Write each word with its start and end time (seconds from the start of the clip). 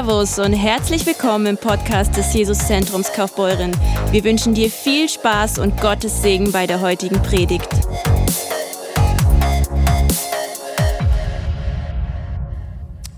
Servus 0.00 0.38
und 0.38 0.54
herzlich 0.54 1.04
willkommen 1.04 1.44
im 1.44 1.58
Podcast 1.58 2.16
des 2.16 2.32
Jesuszentrums 2.32 3.12
Kaufbeuren. 3.12 3.70
Wir 4.10 4.24
wünschen 4.24 4.54
dir 4.54 4.70
viel 4.70 5.10
Spaß 5.10 5.58
und 5.58 5.78
Gottes 5.78 6.22
Segen 6.22 6.52
bei 6.52 6.66
der 6.66 6.80
heutigen 6.80 7.20
Predigt. 7.20 7.68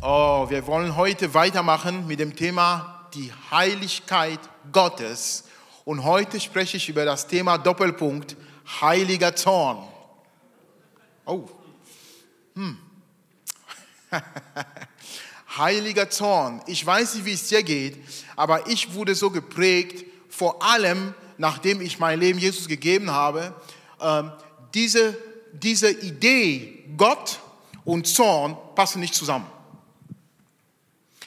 Oh, 0.00 0.50
wir 0.50 0.66
wollen 0.66 0.96
heute 0.96 1.32
weitermachen 1.34 2.08
mit 2.08 2.18
dem 2.18 2.34
Thema 2.34 3.08
die 3.14 3.32
Heiligkeit 3.52 4.40
Gottes. 4.72 5.44
Und 5.84 6.02
heute 6.02 6.40
spreche 6.40 6.78
ich 6.78 6.88
über 6.88 7.04
das 7.04 7.28
Thema 7.28 7.58
Doppelpunkt 7.58 8.34
heiliger 8.80 9.36
Zorn. 9.36 9.84
Oh. 11.26 11.44
Hm. 12.56 12.76
heiliger 15.56 16.10
Zorn. 16.10 16.62
Ich 16.66 16.84
weiß 16.84 17.14
nicht, 17.14 17.24
wie 17.24 17.32
es 17.32 17.48
dir 17.48 17.62
geht, 17.62 17.98
aber 18.36 18.68
ich 18.68 18.94
wurde 18.94 19.14
so 19.14 19.30
geprägt, 19.30 20.04
vor 20.28 20.62
allem 20.62 21.14
nachdem 21.38 21.80
ich 21.80 21.98
mein 21.98 22.20
Leben 22.20 22.38
Jesus 22.38 22.68
gegeben 22.68 23.10
habe, 23.10 23.54
äh, 24.00 24.22
diese, 24.74 25.16
diese 25.52 25.90
Idee, 25.90 26.84
Gott 26.96 27.40
und 27.84 28.06
Zorn 28.06 28.56
passen 28.74 29.00
nicht 29.00 29.14
zusammen. 29.14 29.46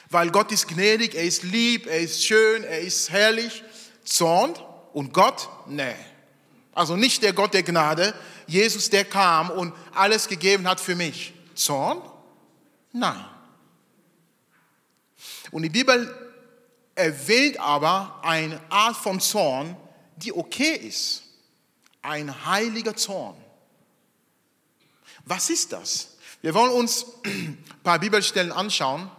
Weil 0.08 0.30
Gott 0.30 0.52
ist 0.52 0.68
gnädig, 0.68 1.14
er 1.14 1.24
ist 1.24 1.42
lieb, 1.42 1.86
er 1.86 2.00
ist 2.00 2.24
schön, 2.24 2.64
er 2.64 2.80
ist 2.80 3.10
herrlich. 3.10 3.62
Zorn 4.04 4.54
und 4.92 5.12
Gott, 5.12 5.48
nee. 5.66 5.94
Also 6.72 6.96
nicht 6.96 7.22
der 7.22 7.32
Gott 7.32 7.54
der 7.54 7.62
Gnade, 7.62 8.14
Jesus, 8.46 8.88
der 8.90 9.04
kam 9.04 9.50
und 9.50 9.74
alles 9.94 10.28
gegeben 10.28 10.68
hat 10.68 10.80
für 10.80 10.94
mich. 10.94 11.34
Zorn? 11.54 12.00
Nein. 12.92 13.24
Und 15.56 15.62
die 15.62 15.70
Bibel 15.70 16.14
erwähnt 16.94 17.58
aber 17.58 18.20
eine 18.22 18.60
Art 18.68 18.94
von 18.94 19.20
Zorn, 19.20 19.74
die 20.16 20.30
okay 20.30 20.74
ist. 20.74 21.22
Ein 22.02 22.44
heiliger 22.44 22.94
Zorn. 22.94 23.42
Was 25.24 25.48
ist 25.48 25.72
das? 25.72 26.18
Wir 26.42 26.52
wollen 26.52 26.72
uns 26.72 27.06
ein 27.24 27.64
paar 27.82 27.98
Bibelstellen 27.98 28.52
anschauen. 28.52 29.10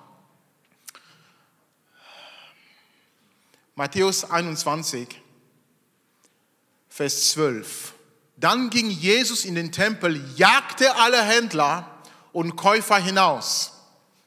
Matthäus 3.74 4.30
21, 4.30 5.20
Vers 6.88 7.32
12. 7.32 7.96
Dann 8.36 8.70
ging 8.70 8.92
Jesus 8.92 9.44
in 9.44 9.56
den 9.56 9.72
Tempel, 9.72 10.24
jagte 10.36 10.98
alle 10.98 11.20
Händler 11.20 12.00
und 12.32 12.56
Käufer 12.56 13.00
hinaus. 13.00 13.72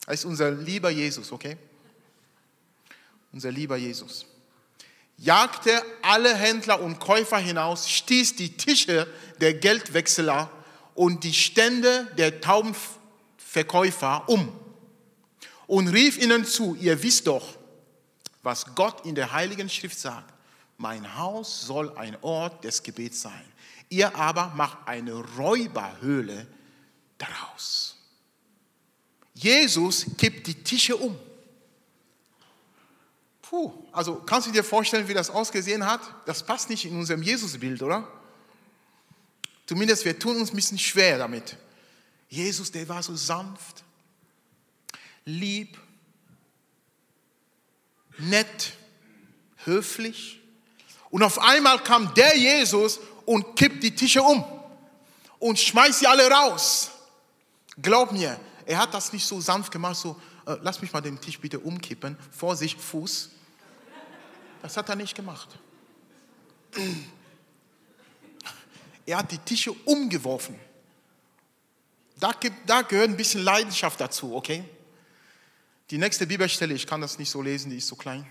Das 0.06 0.16
ist 0.16 0.24
unser 0.24 0.50
lieber 0.50 0.90
Jesus, 0.90 1.30
okay? 1.30 1.56
Unser 3.32 3.50
lieber 3.50 3.76
Jesus, 3.76 4.26
jagte 5.16 5.82
alle 6.02 6.34
Händler 6.34 6.80
und 6.80 6.98
Käufer 6.98 7.38
hinaus, 7.38 7.88
stieß 7.88 8.36
die 8.36 8.56
Tische 8.56 9.06
der 9.40 9.54
Geldwechseler 9.54 10.50
und 10.94 11.24
die 11.24 11.34
Stände 11.34 12.06
der 12.16 12.40
Taubenverkäufer 12.40 14.28
um 14.28 14.52
und 15.66 15.88
rief 15.88 16.18
ihnen 16.18 16.44
zu, 16.44 16.74
ihr 16.74 17.02
wisst 17.02 17.26
doch, 17.26 17.56
was 18.42 18.74
Gott 18.74 19.06
in 19.06 19.14
der 19.14 19.32
Heiligen 19.32 19.68
Schrift 19.68 19.98
sagt. 19.98 20.32
Mein 20.78 21.16
Haus 21.16 21.60
soll 21.60 21.96
ein 21.96 22.16
Ort 22.22 22.64
des 22.64 22.82
Gebets 22.82 23.20
sein. 23.20 23.44
Ihr 23.90 24.16
aber 24.16 24.52
macht 24.56 24.78
eine 24.86 25.12
Räuberhöhle 25.12 26.46
daraus. 27.18 27.96
Jesus 29.34 30.06
kippt 30.16 30.46
die 30.46 30.54
Tische 30.54 30.96
um. 30.96 31.16
Puh, 33.50 33.72
also 33.90 34.14
kannst 34.14 34.46
du 34.46 34.52
dir 34.52 34.62
vorstellen, 34.62 35.08
wie 35.08 35.12
das 35.12 35.28
ausgesehen 35.28 35.84
hat? 35.84 36.00
Das 36.24 36.40
passt 36.40 36.70
nicht 36.70 36.84
in 36.84 36.96
unserem 36.96 37.20
Jesusbild, 37.20 37.82
oder? 37.82 38.06
Zumindest 39.66 40.04
wir 40.04 40.16
tun 40.16 40.36
uns 40.36 40.52
ein 40.52 40.54
bisschen 40.56 40.78
schwer 40.78 41.18
damit. 41.18 41.56
Jesus, 42.28 42.70
der 42.70 42.88
war 42.88 43.02
so 43.02 43.16
sanft, 43.16 43.82
lieb, 45.24 45.76
nett, 48.18 48.72
höflich. 49.64 50.40
Und 51.10 51.24
auf 51.24 51.40
einmal 51.40 51.82
kam 51.82 52.14
der 52.14 52.36
Jesus 52.36 53.00
und 53.26 53.56
kippt 53.56 53.82
die 53.82 53.96
Tische 53.96 54.22
um 54.22 54.44
und 55.40 55.58
schmeißt 55.58 55.98
sie 55.98 56.06
alle 56.06 56.30
raus. 56.30 56.92
Glaub 57.82 58.12
mir, 58.12 58.38
er 58.64 58.78
hat 58.78 58.94
das 58.94 59.12
nicht 59.12 59.26
so 59.26 59.40
sanft 59.40 59.72
gemacht, 59.72 59.96
so, 59.96 60.20
äh, 60.46 60.54
lass 60.62 60.80
mich 60.80 60.92
mal 60.92 61.00
den 61.00 61.20
Tisch 61.20 61.40
bitte 61.40 61.58
umkippen, 61.58 62.16
Vorsicht, 62.30 62.80
Fuß. 62.80 63.30
Das 64.62 64.76
hat 64.76 64.88
er 64.88 64.96
nicht 64.96 65.14
gemacht. 65.14 65.48
Er 69.06 69.18
hat 69.18 69.32
die 69.32 69.38
Tische 69.38 69.72
umgeworfen. 69.72 70.58
Da, 72.18 72.32
gibt, 72.32 72.68
da 72.68 72.82
gehört 72.82 73.08
ein 73.08 73.16
bisschen 73.16 73.42
Leidenschaft 73.42 74.00
dazu, 74.00 74.34
okay? 74.34 74.62
Die 75.90 75.98
nächste 75.98 76.26
Bibelstelle, 76.26 76.74
ich 76.74 76.86
kann 76.86 77.00
das 77.00 77.18
nicht 77.18 77.30
so 77.30 77.42
lesen, 77.42 77.70
die 77.70 77.78
ist 77.78 77.88
so 77.88 77.96
klein. 77.96 78.26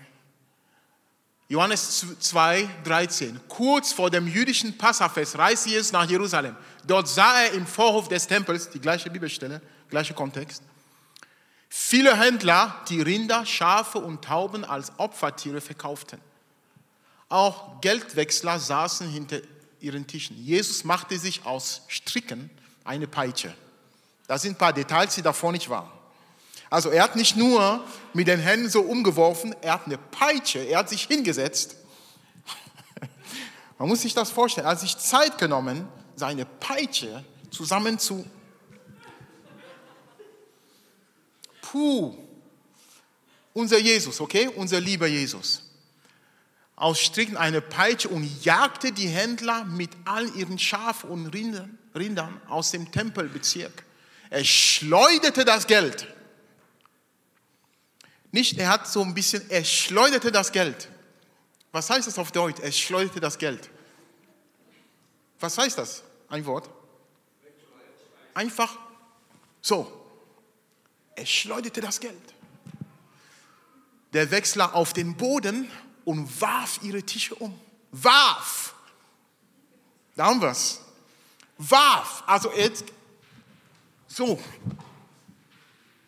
Johannes 1.48 2.06
2, 2.20 2.68
13. 2.84 3.40
Kurz 3.48 3.92
vor 3.92 4.08
dem 4.08 4.28
jüdischen 4.28 4.78
Passafest 4.78 5.36
reiste 5.36 5.68
Jesus 5.68 5.90
nach 5.90 6.08
Jerusalem. 6.08 6.56
Dort 6.86 7.08
sah 7.08 7.42
er 7.42 7.52
im 7.52 7.66
Vorhof 7.66 8.08
des 8.08 8.28
Tempels, 8.28 8.70
die 8.70 8.78
gleiche 8.78 9.10
Bibelstelle, 9.10 9.60
gleicher 9.88 10.14
Kontext, 10.14 10.62
viele 11.70 12.18
Händler, 12.18 12.74
die 12.88 13.00
Rinder, 13.00 13.46
Schafe 13.46 13.98
und 13.98 14.22
Tauben 14.22 14.64
als 14.64 14.92
Opfertiere 14.98 15.62
verkauften. 15.62 16.20
Auch 17.30 17.80
Geldwechsler 17.80 18.58
saßen 18.58 19.08
hinter 19.08 19.40
ihren 19.80 20.06
Tischen. 20.06 20.36
Jesus 20.36 20.84
machte 20.84 21.16
sich 21.18 21.46
aus 21.46 21.82
Stricken 21.88 22.50
eine 22.84 23.06
Peitsche. 23.06 23.54
Das 24.26 24.42
sind 24.42 24.52
ein 24.52 24.58
paar 24.58 24.72
Details, 24.72 25.14
die 25.14 25.22
davor 25.22 25.52
nicht 25.52 25.70
waren. 25.70 25.88
Also 26.68 26.90
er 26.90 27.02
hat 27.02 27.16
nicht 27.16 27.36
nur 27.36 27.84
mit 28.12 28.28
den 28.28 28.38
Händen 28.38 28.68
so 28.68 28.82
umgeworfen, 28.82 29.54
er 29.60 29.74
hat 29.74 29.86
eine 29.86 29.98
Peitsche, 29.98 30.60
er 30.60 30.80
hat 30.80 30.88
sich 30.88 31.04
hingesetzt. 31.04 31.76
Man 33.78 33.88
muss 33.88 34.02
sich 34.02 34.14
das 34.14 34.30
vorstellen. 34.30 34.66
Er 34.66 34.72
hat 34.72 34.80
sich 34.80 34.96
Zeit 34.98 35.38
genommen, 35.38 35.88
seine 36.14 36.44
Peitsche 36.44 37.24
zusammen 37.50 37.98
zu 37.98 38.24
Puh, 41.70 42.16
unser 43.52 43.78
Jesus, 43.78 44.20
okay? 44.20 44.48
Unser 44.48 44.80
lieber 44.80 45.06
Jesus. 45.06 45.62
Aus 46.74 46.98
Stricken 46.98 47.36
eine 47.36 47.60
Peitsche 47.60 48.08
und 48.08 48.44
jagte 48.44 48.90
die 48.90 49.06
Händler 49.06 49.64
mit 49.64 49.90
all 50.04 50.34
ihren 50.34 50.58
Schafen 50.58 51.10
und 51.10 51.28
Rindern, 51.28 51.78
Rindern 51.94 52.40
aus 52.48 52.72
dem 52.72 52.90
Tempelbezirk. 52.90 53.84
Er 54.30 54.44
schleuderte 54.44 55.44
das 55.44 55.68
Geld. 55.68 56.08
Nicht, 58.32 58.58
er 58.58 58.68
hat 58.68 58.88
so 58.88 59.02
ein 59.02 59.14
bisschen, 59.14 59.48
er 59.48 59.64
schleuderte 59.64 60.32
das 60.32 60.50
Geld. 60.50 60.88
Was 61.70 61.88
heißt 61.88 62.08
das 62.08 62.18
auf 62.18 62.32
Deutsch? 62.32 62.60
Er 62.60 62.72
schleuderte 62.72 63.20
das 63.20 63.38
Geld. 63.38 63.70
Was 65.38 65.56
heißt 65.56 65.78
das? 65.78 66.02
Ein 66.28 66.44
Wort? 66.46 66.68
Einfach 68.34 68.76
so. 69.60 69.99
Er 71.20 71.26
schleuderte 71.26 71.82
das 71.82 72.00
Geld. 72.00 72.34
Der 74.14 74.30
Wechsler 74.30 74.74
auf 74.74 74.94
den 74.94 75.14
Boden 75.14 75.70
und 76.06 76.40
warf 76.40 76.80
ihre 76.82 77.02
Tische 77.02 77.34
um. 77.34 77.60
Warf. 77.92 78.74
Da 80.16 80.24
haben 80.24 80.40
wir 80.40 80.48
es. 80.48 80.80
Warf. 81.58 82.22
Also 82.26 82.50
jetzt 82.54 82.86
so. 84.08 84.40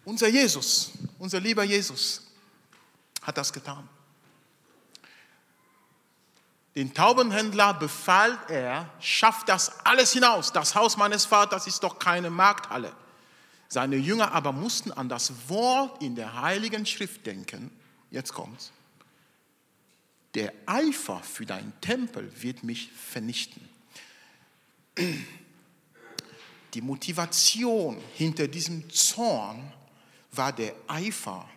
Unser 0.06 0.28
Jesus, 0.28 0.92
unser 1.18 1.40
lieber 1.40 1.62
Jesus 1.62 2.22
hat 3.20 3.36
das 3.36 3.52
getan. 3.52 3.86
Den 6.74 6.94
Taubenhändler 6.94 7.74
befahl 7.74 8.38
er, 8.48 8.88
schafft 8.98 9.50
das 9.50 9.84
alles 9.84 10.14
hinaus. 10.14 10.52
Das 10.52 10.74
Haus 10.74 10.96
meines 10.96 11.26
Vaters 11.26 11.66
ist 11.66 11.82
doch 11.82 11.98
keine 11.98 12.30
Markthalle. 12.30 12.96
Seine 13.72 13.96
Jünger 13.96 14.32
aber 14.32 14.52
mussten 14.52 14.92
an 14.92 15.08
das 15.08 15.48
Wort 15.48 16.02
in 16.02 16.14
der 16.14 16.42
Heiligen 16.42 16.84
Schrift 16.84 17.24
denken. 17.24 17.70
Jetzt 18.10 18.34
kommt's. 18.34 18.70
Der 20.34 20.52
Eifer 20.66 21.22
für 21.22 21.46
deinen 21.46 21.72
Tempel 21.80 22.30
wird 22.42 22.64
mich 22.64 22.92
vernichten. 22.92 23.66
Die 26.74 26.82
Motivation 26.82 27.96
hinter 28.12 28.46
diesem 28.46 28.90
Zorn 28.90 29.72
war 30.32 30.52
der 30.52 30.74
Eifer, 30.86 31.48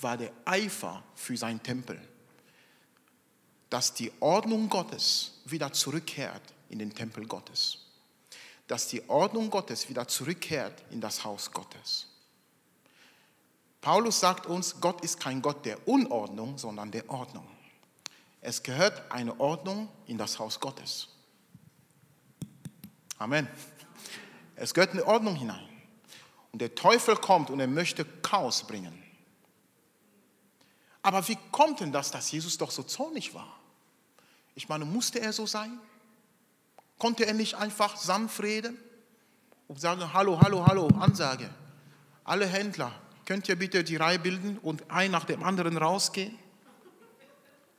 war 0.00 0.16
der 0.16 0.30
Eifer 0.44 1.02
für 1.16 1.36
seinen 1.36 1.60
Tempel, 1.60 2.00
dass 3.68 3.94
die 3.94 4.12
Ordnung 4.20 4.68
Gottes 4.68 5.40
wieder 5.44 5.72
zurückkehrt 5.72 6.54
in 6.68 6.78
den 6.78 6.94
Tempel 6.94 7.26
Gottes 7.26 7.87
dass 8.68 8.86
die 8.86 9.08
Ordnung 9.08 9.50
Gottes 9.50 9.88
wieder 9.88 10.06
zurückkehrt 10.06 10.84
in 10.90 11.00
das 11.00 11.24
Haus 11.24 11.50
Gottes. 11.50 12.06
Paulus 13.80 14.20
sagt 14.20 14.46
uns, 14.46 14.80
Gott 14.80 15.00
ist 15.00 15.18
kein 15.18 15.40
Gott 15.40 15.64
der 15.64 15.88
Unordnung, 15.88 16.58
sondern 16.58 16.90
der 16.90 17.08
Ordnung. 17.08 17.48
Es 18.40 18.62
gehört 18.62 19.10
eine 19.10 19.38
Ordnung 19.40 19.88
in 20.06 20.18
das 20.18 20.38
Haus 20.38 20.60
Gottes. 20.60 21.08
Amen. 23.18 23.48
Es 24.54 24.74
gehört 24.74 24.92
eine 24.92 25.06
Ordnung 25.06 25.34
hinein. 25.34 25.68
Und 26.52 26.60
der 26.60 26.74
Teufel 26.74 27.16
kommt 27.16 27.50
und 27.50 27.60
er 27.60 27.66
möchte 27.66 28.04
Chaos 28.04 28.66
bringen. 28.66 29.02
Aber 31.02 31.26
wie 31.26 31.38
kommt 31.52 31.80
denn 31.80 31.92
das, 31.92 32.10
dass 32.10 32.30
Jesus 32.30 32.58
doch 32.58 32.70
so 32.70 32.82
zornig 32.82 33.32
war? 33.34 33.58
Ich 34.54 34.68
meine, 34.68 34.84
musste 34.84 35.20
er 35.20 35.32
so 35.32 35.46
sein? 35.46 35.78
Konnte 36.98 37.26
er 37.26 37.34
nicht 37.34 37.54
einfach 37.54 37.96
sanft 37.96 38.42
reden 38.42 38.76
und 39.68 39.80
sagen, 39.80 40.12
hallo, 40.12 40.40
hallo, 40.40 40.66
hallo, 40.66 40.88
Ansage. 40.98 41.48
Alle 42.24 42.46
Händler, 42.46 42.92
könnt 43.24 43.48
ihr 43.48 43.56
bitte 43.56 43.84
die 43.84 43.96
Reihe 43.96 44.18
bilden 44.18 44.58
und 44.58 44.90
ein 44.90 45.10
nach 45.10 45.24
dem 45.24 45.42
anderen 45.42 45.76
rausgehen? 45.76 46.36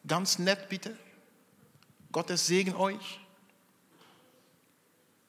Ganz 0.07 0.39
nett 0.39 0.69
bitte. 0.69 0.97
Gottes 2.11 2.47
Segen 2.47 2.75
euch. 2.75 3.19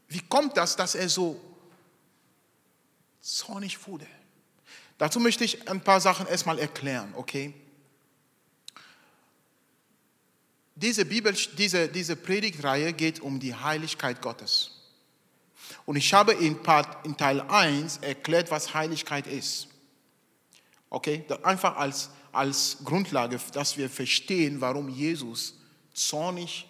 Wie 0.09 0.21
kommt 0.21 0.57
das, 0.57 0.77
dass 0.77 0.95
er 0.95 1.09
so 1.09 1.41
zornig 3.21 3.87
wurde? 3.87 4.07
Dazu 4.99 5.21
möchte 5.21 5.45
ich 5.45 5.69
ein 5.69 5.83
paar 5.83 6.01
Sachen 6.01 6.27
erstmal 6.27 6.59
erklären, 6.59 7.13
okay? 7.17 7.55
Diese, 10.81 11.05
Bibel, 11.05 11.35
diese, 11.59 11.89
diese 11.89 12.17
Predigtreihe 12.17 12.93
geht 12.93 13.21
um 13.21 13.39
die 13.39 13.55
Heiligkeit 13.55 14.23
Gottes. 14.23 14.71
Und 15.85 15.97
ich 15.97 16.13
habe 16.15 16.33
in, 16.33 16.63
Part, 16.63 17.05
in 17.05 17.17
Teil 17.17 17.41
1 17.43 17.99
erklärt, 17.99 18.51
was 18.51 18.73
Heiligkeit 18.73 19.27
ist. 19.27 19.69
Okay, 20.89 21.25
einfach 21.43 21.77
als, 21.77 22.11
als 22.33 22.79
Grundlage, 22.85 23.39
dass 23.53 23.77
wir 23.77 23.91
verstehen, 23.91 24.61
warum 24.61 24.89
Jesus 24.89 25.55
zornig 25.93 26.67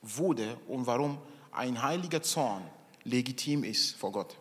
wurde 0.00 0.58
und 0.66 0.86
warum 0.86 1.18
ein 1.52 1.80
heiliger 1.80 2.22
Zorn 2.22 2.68
legitim 3.04 3.64
ist 3.64 3.96
vor 3.96 4.12
Gott. 4.12 4.36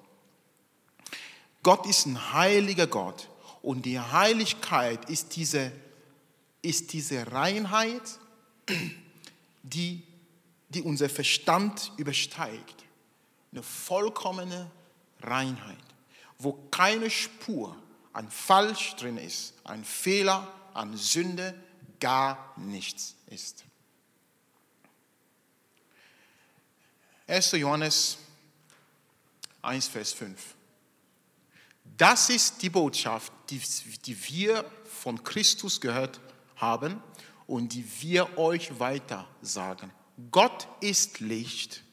Gott 1.62 1.86
ist 1.88 2.06
ein 2.06 2.34
heiliger 2.34 2.88
Gott 2.88 3.30
und 3.62 3.86
die 3.86 4.00
Heiligkeit 4.00 5.10
ist 5.10 5.36
diese, 5.36 5.72
ist 6.62 6.94
diese 6.94 7.32
Reinheit, 7.32 8.20
die, 9.64 10.04
die 10.70 10.82
unser 10.82 11.10
Verstand 11.10 11.92
übersteigt. 11.98 12.84
Eine 13.52 13.64
vollkommene 13.64 14.70
Reinheit, 15.22 15.78
wo 16.38 16.54
keine 16.72 17.10
Spur 17.10 17.78
an 18.14 18.30
Falsch 18.30 18.96
drin 18.96 19.18
ist, 19.18 19.54
ein 19.64 19.84
Fehler, 19.84 20.52
an 20.74 20.98
Sünde, 20.98 21.56
gar 22.00 22.54
nichts 22.58 23.16
ist. 23.28 23.64
1. 27.28 27.54
Johannes 27.54 28.18
1, 29.62 29.88
Vers 29.88 30.12
5. 30.14 30.56
Das 31.98 32.30
ist 32.30 32.62
die 32.62 32.70
Botschaft, 32.70 33.32
die, 33.50 33.62
die 34.06 34.30
wir 34.30 34.66
von 34.86 35.24
Christus 35.24 35.80
gehört 35.80 36.20
haben 36.58 37.02
und 37.48 37.74
die 37.74 37.86
wir 38.02 38.38
euch 38.38 38.80
weiter 38.80 39.28
sagen. 39.42 39.92
Gott 40.32 40.68
ist 40.82 41.20
Licht. 41.20 41.84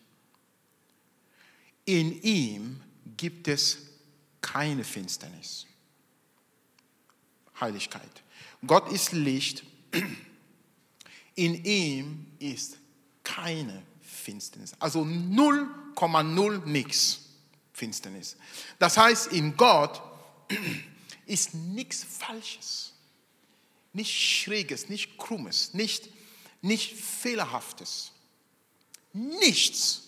In 1.84 2.22
ihm 2.22 2.82
gibt 3.16 3.48
es 3.48 3.78
keine 4.40 4.84
Finsternis. 4.84 5.66
Heiligkeit. 7.60 8.22
Gott 8.66 8.90
ist 8.92 9.12
Licht. 9.12 9.64
In 11.34 11.64
ihm 11.64 12.26
ist 12.38 12.78
keine 13.24 13.82
Finsternis. 14.00 14.74
Also 14.78 15.02
0,0 15.02 16.66
nichts 16.66 17.20
Finsternis. 17.72 18.36
Das 18.78 18.96
heißt, 18.96 19.32
in 19.32 19.56
Gott 19.56 20.02
ist 21.26 21.54
nichts 21.54 22.04
Falsches 22.04 22.89
nicht 23.92 24.16
Schräges, 24.16 24.88
nicht 24.88 25.18
Krummes, 25.18 25.74
nicht, 25.74 26.08
nicht 26.60 26.96
Fehlerhaftes. 26.96 28.12
Nichts. 29.12 30.02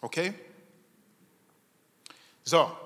Okay? 0.00 0.34
So. 2.44 2.76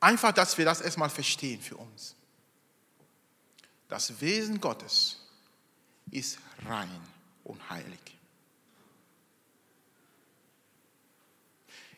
Einfach, 0.00 0.32
dass 0.32 0.56
wir 0.56 0.64
das 0.64 0.80
erstmal 0.80 1.10
verstehen 1.10 1.60
für 1.60 1.76
uns. 1.76 2.14
Das 3.88 4.20
Wesen 4.20 4.60
Gottes 4.60 5.18
ist 6.10 6.38
rein 6.64 7.00
und 7.44 7.68
heilig. 7.68 8.00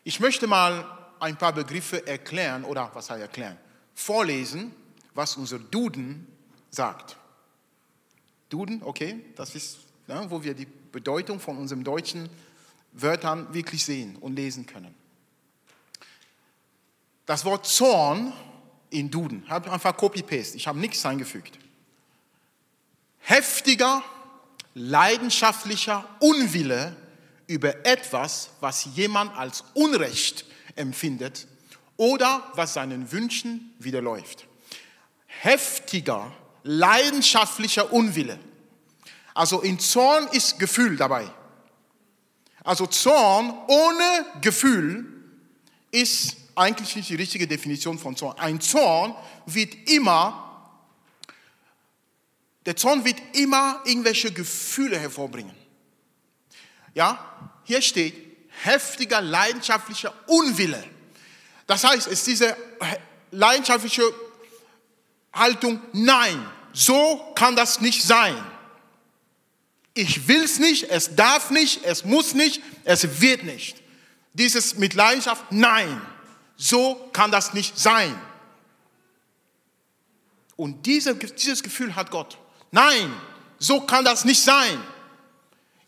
Ich 0.05 0.19
möchte 0.19 0.47
mal 0.47 1.02
ein 1.23 1.37
paar 1.37 1.53
Begriffe 1.53 2.05
erklären 2.05 2.65
oder 2.65 2.91
was 2.95 3.09
heißt 3.09 3.23
erklären? 3.23 3.57
Vorlesen, 3.95 4.75
was 5.15 5.37
unser 5.37 5.61
Duden 5.61 6.27
sagt. 6.71 7.17
Duden, 8.49 8.83
okay, 8.83 9.25
das 9.37 9.55
ist, 9.55 9.79
ja, 10.09 10.29
wo 10.29 10.43
wir 10.43 10.55
die 10.55 10.67
Bedeutung 10.67 11.39
von 11.39 11.59
unseren 11.59 11.85
deutschen 11.85 12.29
Wörtern 12.93 13.55
wirklich 13.55 13.85
sehen 13.85 14.17
und 14.17 14.35
lesen 14.35 14.67
können. 14.67 14.95
Das 17.25 17.45
Wort 17.45 17.67
Zorn 17.67 18.33
in 18.91 19.09
Duden, 19.09 19.49
habe 19.49 19.71
einfach 19.71 19.97
Copy-Paste, 19.97 20.57
ich 20.57 20.67
habe 20.67 20.81
nichts 20.81 21.07
eingefügt. 21.07 21.57
Heftiger, 23.21 24.03
leidenschaftlicher 24.75 26.05
Unwille 26.19 26.97
über 27.47 27.87
etwas, 27.87 28.51
was 28.61 28.89
jemand 28.97 29.37
als 29.37 29.63
Unrecht 29.75 30.47
empfindet 30.77 31.47
oder 31.97 32.51
was 32.55 32.75
seinen 32.75 33.13
Wünschen 33.13 33.75
widerläuft. 33.79 34.47
Heftiger, 35.27 36.33
leidenschaftlicher 36.63 37.93
Unwille. 37.93 38.39
Also 39.35 39.61
in 39.61 39.79
Zorn 39.79 40.29
ist 40.33 40.59
Gefühl 40.59 40.97
dabei. 40.97 41.29
Also 42.65 42.87
Zorn 42.87 43.53
ohne 43.67 44.27
Gefühl 44.41 45.07
ist 45.91 46.37
eigentlich 46.55 46.95
nicht 46.97 47.09
die 47.09 47.17
richtige 47.17 47.47
Definition 47.47 47.99
von 47.99 48.17
Zorn. 48.17 48.39
Ein 48.39 48.61
Zorn 48.61 49.15
wird 49.47 49.91
immer, 49.91 50.79
der 52.67 52.77
Zorn 52.77 53.05
wird 53.05 53.21
immer 53.33 53.81
irgendwelche 53.85 54.33
Gefühle 54.33 54.99
hervorbringen. 54.99 55.55
Ja, 56.95 57.53
hier 57.65 57.81
steht, 57.81 58.22
heftiger, 58.63 59.21
leidenschaftlicher 59.21 60.13
Unwille. 60.27 60.83
Das 61.67 61.85
heißt, 61.85 62.07
es 62.07 62.13
ist 62.13 62.27
diese 62.27 62.57
leidenschaftliche 63.31 64.03
Haltung, 65.33 65.81
nein, 65.93 66.47
so 66.73 67.33
kann 67.35 67.57
das 67.57 67.81
nicht 67.81 68.03
sein. 68.03 68.37
Ich 69.95 70.27
will 70.29 70.43
es 70.43 70.59
nicht, 70.59 70.91
es 70.91 71.15
darf 71.17 71.51
nicht, 71.51 71.85
es 71.85 72.05
muss 72.05 72.35
nicht, 72.35 72.63
es 72.85 73.21
wird 73.21 73.45
nicht. 73.45 73.83
Dieses 74.33 74.77
mit 74.77 74.95
Leidenschaft, 74.95 75.51
nein, 75.51 76.01
so 76.57 76.95
kann 77.13 77.31
das 77.31 77.53
nicht 77.53 77.79
sein. 77.79 78.19
Und 80.57 80.87
diese, 80.87 81.15
dieses 81.15 81.63
Gefühl 81.63 81.95
hat 81.95 82.11
Gott. 82.11 82.39
Nein, 82.71 83.13
so 83.59 83.81
kann 83.81 84.05
das 84.05 84.25
nicht 84.25 84.43
sein. 84.43 84.79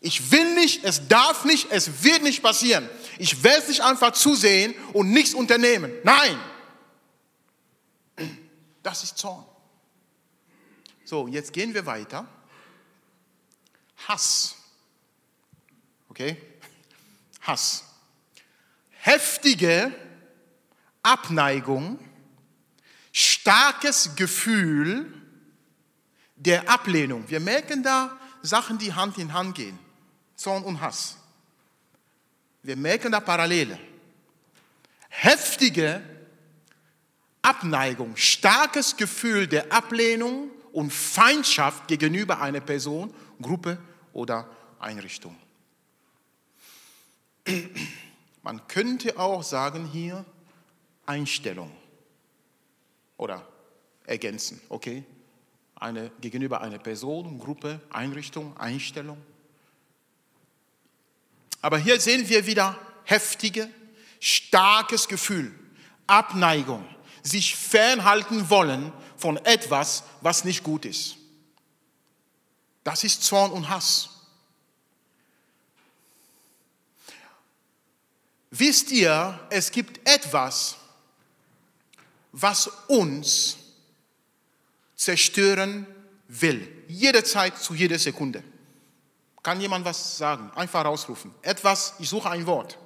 Ich 0.05 0.29
will 0.29 0.53
nicht, 0.53 0.83
es 0.83 1.07
darf 1.07 1.45
nicht, 1.45 1.71
es 1.71 2.03
wird 2.03 2.21
nicht 2.21 2.43
passieren. 2.43 2.87
Ich 3.17 3.43
werde 3.43 3.63
es 3.63 3.69
nicht 3.69 3.81
einfach 3.81 4.11
zusehen 4.11 4.75
und 4.93 5.09
nichts 5.09 5.33
unternehmen. 5.33 5.91
Nein. 6.03 6.39
Das 8.83 9.03
ist 9.03 9.17
Zorn. 9.17 9.43
So, 11.05 11.27
jetzt 11.27 11.53
gehen 11.53 11.73
wir 11.73 11.87
weiter. 11.87 12.27
Hass. 14.07 14.55
Okay? 16.07 16.37
Hass. 17.41 17.85
Heftige 18.91 19.91
Abneigung, 21.01 21.97
starkes 23.11 24.15
Gefühl 24.15 25.19
der 26.35 26.69
Ablehnung. 26.69 27.27
Wir 27.27 27.39
merken 27.39 27.81
da 27.81 28.19
Sachen, 28.43 28.77
die 28.77 28.93
Hand 28.93 29.17
in 29.17 29.33
Hand 29.33 29.55
gehen. 29.55 29.79
Zorn 30.35 30.63
und 30.63 30.81
Hass. 30.81 31.17
Wir 32.63 32.75
merken 32.75 33.11
da 33.11 33.19
Parallele. 33.19 33.79
Heftige 35.09 36.01
Abneigung, 37.41 38.17
starkes 38.17 38.97
Gefühl 38.97 39.47
der 39.47 39.71
Ablehnung 39.71 40.49
und 40.73 40.91
Feindschaft 40.91 41.87
gegenüber 41.87 42.41
einer 42.41 42.59
Person, 42.59 43.13
Gruppe 43.41 43.77
oder 44.13 44.49
Einrichtung. 44.79 45.37
Man 48.41 48.67
könnte 48.67 49.17
auch 49.19 49.43
sagen 49.43 49.85
hier 49.85 50.25
Einstellung 51.05 51.71
oder 53.17 53.47
ergänzen, 54.05 54.59
okay? 54.69 55.03
Eine, 55.75 56.11
gegenüber 56.21 56.61
einer 56.61 56.79
Person, 56.79 57.37
Gruppe, 57.39 57.79
Einrichtung, 57.89 58.57
Einstellung. 58.57 59.17
Aber 61.65 61.79
hier 61.79 61.99
sehen 61.99 62.29
wir 62.29 62.45
wieder 62.45 62.79
heftige, 63.05 63.67
starkes 64.19 65.07
Gefühl, 65.07 65.51
Abneigung, 66.05 66.87
sich 67.23 67.55
fernhalten 67.55 68.51
wollen 68.51 68.93
von 69.17 69.37
etwas, 69.37 70.03
was 70.21 70.43
nicht 70.43 70.61
gut 70.61 70.85
ist. 70.85 71.15
Das 72.83 73.03
ist 73.03 73.23
Zorn 73.23 73.51
und 73.51 73.67
Hass. 73.67 74.09
Wisst 78.51 78.91
ihr, 78.91 79.39
es 79.49 79.71
gibt 79.71 80.07
etwas, 80.07 80.75
was 82.31 82.67
uns 82.87 83.57
zerstören 84.95 85.87
will. 86.27 86.85
Jederzeit, 86.87 87.57
zu 87.57 87.73
jeder 87.73 87.97
Sekunde. 87.97 88.43
Kann 89.45 89.61
jemand 89.61 89.85
was 89.85 90.17
sagen? 90.17 90.49
Einfach 90.55 90.83
rausrufen. 90.83 91.31
Etwas, 91.43 91.93
ich 91.99 92.09
suche 92.09 92.31
ein 92.31 92.47
Wort. 92.47 92.79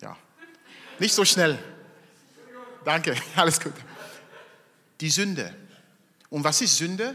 Ja. 0.00 0.16
Nicht 0.98 1.12
so 1.12 1.22
schnell. 1.22 1.58
Danke, 2.82 3.14
alles 3.36 3.60
gut. 3.60 3.74
Die 5.02 5.10
Sünde. 5.10 5.54
Und 6.30 6.42
was 6.42 6.62
ist 6.62 6.78
Sünde? 6.78 7.14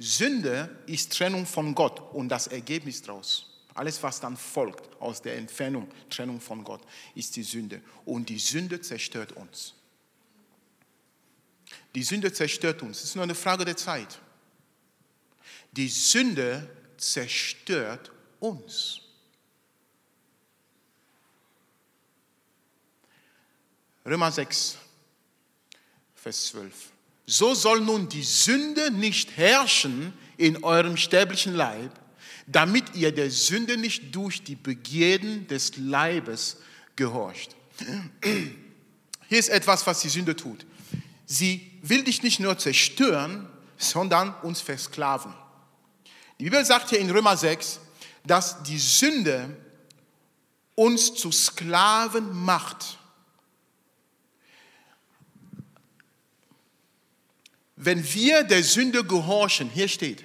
Sünde 0.00 0.82
ist 0.86 1.16
Trennung 1.16 1.46
von 1.46 1.72
Gott 1.72 2.00
und 2.12 2.28
das 2.28 2.48
Ergebnis 2.48 3.02
daraus. 3.02 3.62
Alles, 3.74 4.02
was 4.02 4.18
dann 4.18 4.36
folgt 4.36 5.00
aus 5.00 5.22
der 5.22 5.36
Entfernung, 5.36 5.88
Trennung 6.10 6.40
von 6.40 6.64
Gott, 6.64 6.80
ist 7.14 7.36
die 7.36 7.44
Sünde. 7.44 7.80
Und 8.04 8.28
die 8.28 8.40
Sünde 8.40 8.80
zerstört 8.80 9.30
uns. 9.30 9.74
Die 11.94 12.02
Sünde 12.02 12.32
zerstört 12.32 12.82
uns. 12.82 12.98
Es 12.98 13.04
ist 13.04 13.14
nur 13.14 13.24
eine 13.24 13.34
Frage 13.34 13.64
der 13.64 13.76
Zeit. 13.76 14.18
Die 15.72 15.88
Sünde 15.88 16.68
zerstört 16.96 18.10
uns. 18.40 19.00
Römer 24.06 24.30
6, 24.30 24.76
Vers 26.14 26.46
12. 26.48 26.74
So 27.26 27.54
soll 27.54 27.80
nun 27.80 28.08
die 28.08 28.22
Sünde 28.22 28.90
nicht 28.90 29.36
herrschen 29.36 30.12
in 30.36 30.62
eurem 30.62 30.96
sterblichen 30.96 31.54
Leib, 31.54 31.90
damit 32.46 32.94
ihr 32.94 33.12
der 33.12 33.30
Sünde 33.30 33.78
nicht 33.78 34.14
durch 34.14 34.42
die 34.44 34.56
Begierden 34.56 35.46
des 35.46 35.76
Leibes 35.76 36.58
gehorcht. 36.96 37.56
Hier 39.28 39.38
ist 39.38 39.48
etwas, 39.48 39.86
was 39.86 40.02
die 40.02 40.10
Sünde 40.10 40.36
tut. 40.36 40.66
Sie 41.26 41.78
will 41.82 42.04
dich 42.04 42.22
nicht 42.22 42.40
nur 42.40 42.58
zerstören, 42.58 43.48
sondern 43.76 44.34
uns 44.42 44.60
versklaven. 44.60 45.32
Die 46.38 46.44
Bibel 46.44 46.64
sagt 46.64 46.90
hier 46.90 46.98
in 46.98 47.10
Römer 47.10 47.36
6, 47.36 47.80
dass 48.26 48.62
die 48.62 48.78
Sünde 48.78 49.56
uns 50.74 51.14
zu 51.14 51.30
Sklaven 51.30 52.32
macht. 52.44 52.98
Wenn 57.76 58.04
wir 58.14 58.44
der 58.44 58.62
Sünde 58.62 59.04
gehorchen, 59.04 59.68
hier 59.68 59.88
steht, 59.88 60.24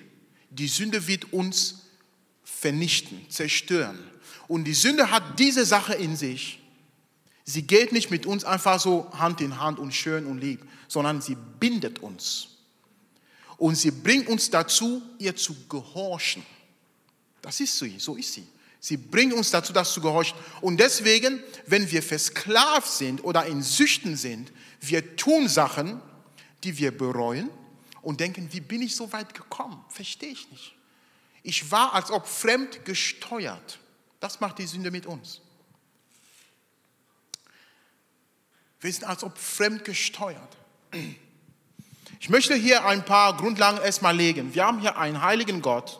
die 0.50 0.68
Sünde 0.68 1.08
wird 1.08 1.34
uns 1.34 1.86
vernichten, 2.44 3.30
zerstören. 3.30 4.00
Und 4.48 4.64
die 4.64 4.74
Sünde 4.74 5.12
hat 5.12 5.40
diese 5.40 5.66
Sache 5.66 5.94
in 5.94 6.16
sich. 6.16 6.59
Sie 7.50 7.64
geht 7.64 7.92
nicht 7.92 8.12
mit 8.12 8.28
uns 8.28 8.44
einfach 8.44 8.80
so 8.80 9.12
Hand 9.18 9.42
in 9.42 9.60
Hand 9.60 9.80
und 9.80 9.92
schön 9.92 10.28
und 10.28 10.38
lieb, 10.38 10.62
sondern 10.88 11.20
sie 11.20 11.36
bindet 11.60 11.98
uns. 11.98 12.50
Und 13.58 13.74
sie 13.74 13.90
bringt 13.90 14.28
uns 14.28 14.52
dazu, 14.52 15.02
ihr 15.18 15.36
zu 15.36 15.56
gehorchen. 15.68 16.46
Das 17.42 17.60
ist 17.60 17.80
sie, 17.80 17.98
so 17.98 18.16
ist 18.16 18.34
sie. 18.34 18.48
Sie 18.80 18.98
bringt 18.98 19.34
uns 19.34 19.50
dazu, 19.50 19.74
das 19.74 19.94
zu 19.94 20.00
gehorchen. 20.00 20.38
Und 20.62 20.80
deswegen, 20.80 21.42
wenn 21.66 21.90
wir 21.90 22.04
versklavt 22.04 22.92
sind 22.92 23.24
oder 23.24 23.48
in 23.48 23.64
Süchten 23.64 24.16
sind, 24.16 24.52
wir 24.80 25.16
tun 25.16 25.50
Sachen, 25.50 26.00
die 26.64 26.78
wir 26.78 26.96
bereuen 26.96 27.50
und 28.04 28.20
denken, 28.20 28.48
wie 28.52 28.62
bin 28.62 28.84
ich 28.84 28.96
so 28.96 29.12
weit 29.12 29.34
gekommen? 29.34 29.84
Verstehe 29.90 30.34
ich 30.34 30.52
nicht. 30.52 30.76
Ich 31.42 31.72
war 31.72 31.96
als 31.96 32.12
ob 32.12 32.28
fremd 32.28 32.86
gesteuert. 32.86 33.80
Das 34.20 34.40
macht 34.40 34.60
die 34.60 34.68
Sünde 34.68 34.92
mit 34.92 35.08
uns. 35.08 35.42
Wir 38.82 38.92
sind 38.94 39.04
als 39.04 39.24
ob 39.24 39.38
fremd 39.38 39.84
gesteuert. 39.84 40.58
Ich 42.20 42.30
möchte 42.30 42.56
hier 42.56 42.86
ein 42.86 43.04
paar 43.04 43.36
Grundlagen 43.36 43.78
erstmal 43.80 44.16
legen. 44.16 44.54
Wir 44.54 44.66
haben 44.66 44.80
hier 44.80 44.98
einen 44.98 45.22
heiligen 45.22 45.62
Gott, 45.62 46.00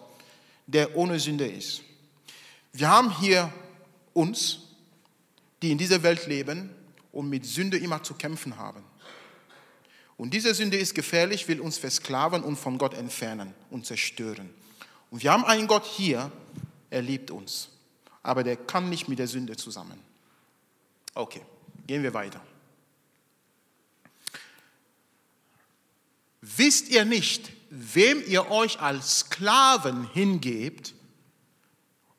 der 0.68 0.96
ohne 0.96 1.20
Sünde 1.20 1.48
ist. 1.48 1.82
Wir 2.74 2.90
haben 2.90 3.18
hier 3.20 3.52
uns, 4.14 4.60
die 5.62 5.72
in 5.72 5.78
dieser 5.78 6.04
Welt 6.04 6.28
leben 6.28 6.70
und 7.12 7.30
mit 7.30 7.46
Sünde 7.46 7.78
immer 7.78 8.04
zu 8.04 8.14
kämpfen 8.14 8.58
haben. 8.58 8.84
Und 10.18 10.34
diese 10.34 10.54
Sünde 10.54 10.78
ist 10.78 10.96
gefährlich, 10.96 11.48
will 11.48 11.62
uns 11.62 11.78
versklaven 11.78 12.44
und 12.44 12.58
von 12.58 12.78
Gott 12.78 12.94
entfernen 12.94 13.54
und 13.70 13.86
zerstören. 13.86 14.50
Und 15.12 15.24
wir 15.24 15.32
haben 15.32 15.46
einen 15.46 15.68
Gott 15.68 15.86
hier, 15.86 16.32
er 16.90 17.02
liebt 17.02 17.32
uns, 17.32 17.70
aber 18.22 18.44
der 18.44 18.58
kann 18.58 18.90
nicht 18.90 19.08
mit 19.08 19.20
der 19.20 19.28
Sünde 19.28 19.56
zusammen. 19.56 20.00
Okay, 21.14 21.42
gehen 21.88 22.04
wir 22.04 22.14
weiter. 22.14 22.42
Wisst 26.42 26.90
ihr 26.90 27.06
nicht, 27.06 27.52
wem 27.70 28.24
ihr 28.26 28.50
euch 28.50 28.80
als 28.80 29.20
Sklaven 29.20 30.10
hingebt, 30.12 30.94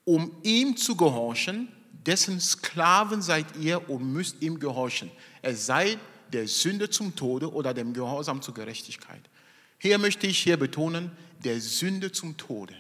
um 0.04 0.36
ihm 0.42 0.76
zu 0.76 0.96
gehorchen, 0.96 1.68
dessen 2.06 2.40
Sklaven 2.40 3.22
seid 3.22 3.56
ihr 3.56 3.88
und 3.88 4.12
müsst 4.12 4.42
ihm 4.42 4.58
gehorchen. 4.58 5.10
Es 5.42 5.66
sei 5.66 5.98
der 6.32 6.48
Sünde 6.48 6.90
zum 6.90 7.14
Tode 7.16 7.52
oder 7.52 7.74
dem 7.74 7.92
Gehorsam 7.92 8.42
zur 8.42 8.54
Gerechtigkeit. 8.54 9.22
Hier 9.78 9.98
möchte 9.98 10.26
ich 10.26 10.38
hier 10.38 10.56
betonen, 10.56 11.10
der 11.44 11.60
Sünde 11.60 12.12
zum 12.12 12.36
Tode. 12.36 12.74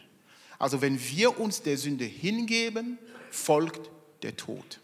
Also 0.58 0.82
wenn 0.82 1.00
wir 1.00 1.40
uns 1.40 1.62
der 1.62 1.78
Sünde 1.78 2.04
hingeben, 2.04 2.98
folgt 3.30 3.90
der 4.22 4.36
Tod. 4.36 4.80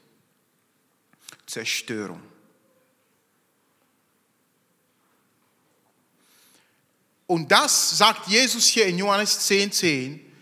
Zerstörung. 1.47 2.23
Und 7.27 7.51
das 7.51 7.99
sagt 7.99 8.29
Jesus 8.29 8.67
hier 8.67 8.87
in 8.87 8.99
Johannes 8.99 9.41
10, 9.41 9.73
10. 9.73 10.33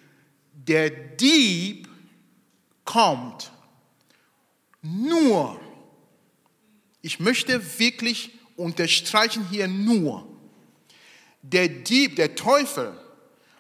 Der 0.52 0.90
Dieb 0.90 1.88
kommt 2.84 3.50
nur 4.82 5.60
ich 7.04 7.20
möchte 7.20 7.78
wirklich 7.78 8.30
unterstreichen 8.56 9.46
hier 9.50 9.68
nur, 9.68 10.26
der 11.42 11.68
Dieb, 11.68 12.16
der 12.16 12.34
Teufel 12.34 12.98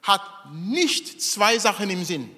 hat 0.02 0.22
nicht 0.50 1.20
zwei 1.20 1.58
Sachen 1.58 1.90
im 1.90 2.06
Sinn. 2.06 2.30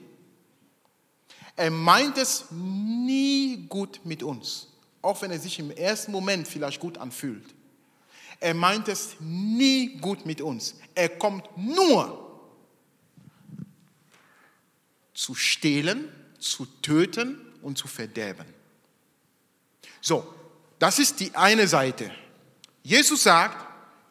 Er 1.54 1.70
meint 1.70 2.18
es 2.18 2.46
nie 2.50 3.68
gut 3.68 4.00
mit 4.02 4.24
uns, 4.24 4.66
auch 5.00 5.22
wenn 5.22 5.30
er 5.30 5.38
sich 5.38 5.60
im 5.60 5.70
ersten 5.70 6.10
Moment 6.10 6.48
vielleicht 6.48 6.80
gut 6.80 6.98
anfühlt. 6.98 7.54
Er 8.40 8.54
meint 8.54 8.88
es 8.88 9.16
nie 9.20 9.96
gut 9.98 10.26
mit 10.26 10.40
uns. 10.40 10.74
Er 10.94 11.08
kommt 11.08 11.44
nur 11.56 12.22
zu 15.14 15.34
stehlen, 15.34 16.12
zu 16.38 16.66
töten 16.82 17.40
und 17.62 17.78
zu 17.78 17.88
verderben. 17.88 18.46
So, 20.00 20.32
das 20.78 20.98
ist 20.98 21.20
die 21.20 21.34
eine 21.34 21.66
Seite. 21.66 22.10
Jesus 22.82 23.22
sagt, 23.22 23.66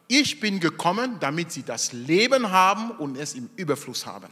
ich 0.07 0.39
bin 0.39 0.59
gekommen, 0.59 1.17
damit 1.19 1.51
sie 1.51 1.63
das 1.63 1.93
Leben 1.93 2.51
haben 2.51 2.91
und 2.91 3.17
es 3.17 3.33
im 3.33 3.49
Überfluss 3.55 4.05
haben. 4.05 4.29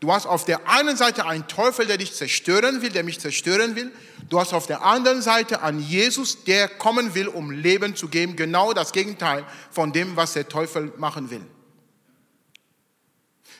Du 0.00 0.12
hast 0.12 0.26
auf 0.26 0.44
der 0.44 0.68
einen 0.68 0.96
Seite 0.96 1.26
einen 1.26 1.48
Teufel, 1.48 1.86
der 1.86 1.98
dich 1.98 2.14
zerstören 2.14 2.82
will, 2.82 2.90
der 2.90 3.02
mich 3.02 3.18
zerstören 3.18 3.74
will. 3.74 3.92
Du 4.28 4.38
hast 4.38 4.52
auf 4.52 4.66
der 4.68 4.82
anderen 4.82 5.22
Seite 5.22 5.62
einen 5.62 5.80
Jesus, 5.80 6.44
der 6.44 6.68
kommen 6.68 7.14
will, 7.14 7.26
um 7.26 7.50
Leben 7.50 7.96
zu 7.96 8.08
geben. 8.08 8.36
Genau 8.36 8.72
das 8.72 8.92
Gegenteil 8.92 9.44
von 9.72 9.92
dem, 9.92 10.14
was 10.14 10.34
der 10.34 10.48
Teufel 10.48 10.92
machen 10.98 11.30
will. 11.30 11.44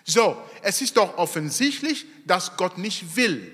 So, 0.05 0.41
es 0.63 0.81
ist 0.81 0.97
doch 0.97 1.19
offensichtlich, 1.19 2.07
dass 2.25 2.57
Gott 2.57 2.79
nicht 2.79 3.17
will, 3.17 3.53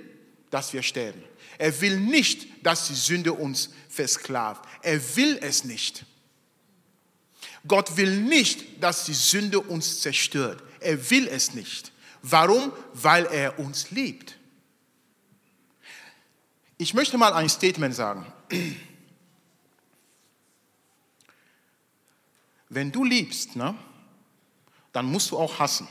dass 0.51 0.73
wir 0.73 0.83
sterben. 0.83 1.23
Er 1.57 1.81
will 1.81 1.99
nicht, 1.99 2.47
dass 2.67 2.89
die 2.89 2.95
Sünde 2.95 3.33
uns 3.33 3.71
versklavt. 3.89 4.63
Er 4.83 5.17
will 5.17 5.39
es 5.41 5.65
nicht. 5.65 6.05
Gott 7.67 7.97
will 7.97 8.21
nicht, 8.21 8.83
dass 8.83 9.05
die 9.05 9.15
Sünde 9.15 9.61
uns 9.61 10.01
zerstört. 10.03 10.63
Er 10.81 11.11
will 11.11 11.27
es 11.29 11.55
nicht. 11.55 11.94
Warum? 12.27 12.73
Weil 12.95 13.27
er 13.27 13.59
uns 13.59 13.91
liebt. 13.91 14.39
Ich 16.79 16.95
möchte 16.95 17.19
mal 17.19 17.35
ein 17.35 17.51
Statement 17.51 17.95
sagen. 17.95 18.25
Wenn 22.71 22.91
du 22.91 23.05
liebst, 23.05 23.57
ne, 23.57 23.77
dann 24.93 25.05
musst 25.05 25.33
du 25.33 25.39
auch 25.39 25.59
hassen. 25.59 25.87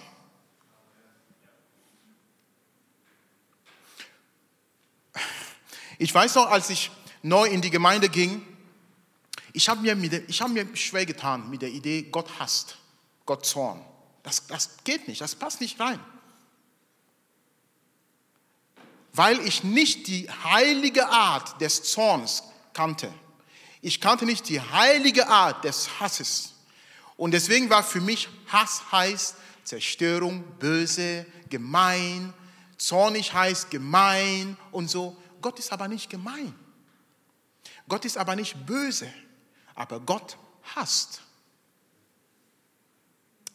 Ich 5.99 6.11
weiß 6.13 6.33
noch, 6.33 6.49
als 6.49 6.71
ich 6.71 6.89
neu 7.21 7.45
in 7.45 7.61
die 7.61 7.69
Gemeinde 7.69 8.09
ging, 8.09 8.41
ich 9.53 9.69
habe 9.69 9.81
mir, 9.81 9.95
hab 9.95 10.49
mir 10.49 10.75
schwer 10.75 11.05
getan 11.05 11.47
mit 11.51 11.61
der 11.61 11.69
Idee, 11.69 12.01
Gott 12.01 12.39
hasst, 12.39 12.79
Gott 13.27 13.45
Zorn. 13.45 13.85
Das, 14.23 14.47
das 14.47 14.83
geht 14.83 15.07
nicht, 15.07 15.21
das 15.21 15.35
passt 15.35 15.61
nicht 15.61 15.79
rein. 15.79 15.99
Weil 19.13 19.39
ich 19.45 19.63
nicht 19.63 20.07
die 20.07 20.29
heilige 20.29 21.07
Art 21.07 21.61
des 21.61 21.83
Zorns 21.83 22.43
kannte. 22.73 23.13
Ich 23.81 24.01
kannte 24.01 24.25
nicht 24.25 24.49
die 24.49 24.59
heilige 24.59 25.27
Art 25.27 25.63
des 25.63 25.99
Hasses. 25.99 26.53
Und 27.15 27.31
deswegen 27.31 27.69
war 27.69 27.83
für 27.83 28.01
mich 28.01 28.27
Hass 28.47 28.81
heißt 28.91 29.35
Zerstörung, 29.63 30.43
böse, 30.59 31.25
gemein. 31.49 32.33
Zornig 32.77 33.33
heißt 33.33 33.69
gemein 33.69 34.57
und 34.71 34.89
so. 34.89 35.15
Gott 35.41 35.59
ist 35.59 35.71
aber 35.71 35.87
nicht 35.87 36.09
gemein. 36.09 36.53
Gott 37.87 38.05
ist 38.05 38.17
aber 38.17 38.35
nicht 38.35 38.65
böse. 38.65 39.11
Aber 39.75 39.99
Gott 39.99 40.37
hasst. 40.75 41.21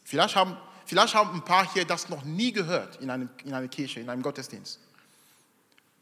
Vielleicht 0.04 0.36
haben, 0.36 0.56
vielleicht 0.86 1.14
haben 1.14 1.34
ein 1.34 1.44
paar 1.44 1.70
hier 1.72 1.84
das 1.84 2.08
noch 2.08 2.24
nie 2.24 2.52
gehört 2.52 2.96
in, 2.96 3.10
einem, 3.10 3.28
in 3.44 3.52
einer 3.52 3.68
Kirche, 3.68 4.00
in 4.00 4.08
einem 4.08 4.22
Gottesdienst. 4.22 4.80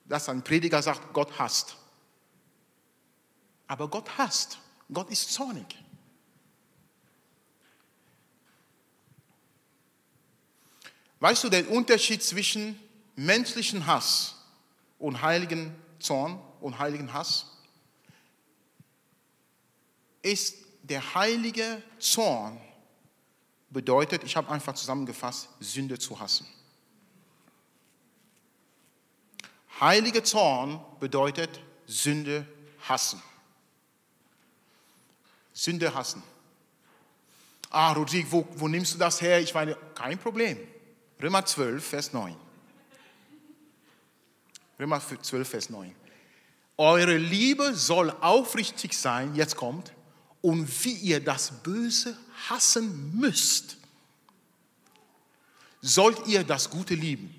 Dass 0.09 0.29
ein 0.29 0.43
Prediger 0.43 0.83
sagt, 0.83 1.13
Gott 1.13 1.39
hasst. 1.39 1.77
Aber 3.67 3.89
Gott 3.89 4.19
hasst. 4.19 4.59
Gott 4.93 5.11
ist 5.11 5.33
zornig. 5.33 5.67
Weißt 11.19 11.43
du 11.45 11.49
den 11.49 11.67
Unterschied 11.67 12.23
zwischen 12.23 12.79
menschlichen 13.17 13.87
Hass 13.87 14.37
und 14.99 15.23
heiligen 15.23 15.75
Zorn 15.99 16.41
und 16.61 16.79
heiligen 16.79 17.13
Hass? 17.13 17.47
Ist 20.23 20.57
der 20.83 21.15
heilige 21.15 21.83
Zorn 21.99 22.61
bedeutet, 23.71 24.25
ich 24.25 24.37
habe 24.37 24.51
einfach 24.51 24.75
zusammengefasst, 24.75 25.49
Sünde 25.61 25.99
zu 25.99 26.19
hassen. 26.19 26.47
Heilige 29.81 30.23
Zorn 30.23 30.81
bedeutet 31.01 31.61
Sünde 31.87 32.47
hassen. 32.89 33.23
Sünde 35.53 35.95
hassen. 35.95 36.23
Ah, 37.71 37.93
Rodrigo, 37.93 38.29
wo, 38.31 38.49
wo 38.57 38.69
nimmst 38.69 38.95
du 38.95 38.99
das 38.99 39.21
her? 39.21 39.41
Ich 39.41 39.53
meine, 39.53 39.77
kein 39.95 40.19
Problem. 40.19 40.59
Römer 41.23 41.45
12, 41.45 41.85
Vers 41.85 42.13
9. 42.13 42.35
Römer 44.79 45.01
12, 45.01 45.49
Vers 45.49 45.71
9. 45.71 45.95
Eure 46.79 47.17
Liebe 47.17 47.75
soll 47.75 48.11
aufrichtig 48.21 48.97
sein, 48.97 49.35
jetzt 49.35 49.57
kommt, 49.57 49.93
und 50.43 50.85
wie 50.85 50.93
ihr 50.93 51.25
das 51.25 51.63
Böse 51.63 52.17
hassen 52.49 53.19
müsst, 53.19 53.79
sollt 55.81 56.27
ihr 56.27 56.45
das 56.45 56.71
Gute 56.71 56.95
lieben. 56.95 57.36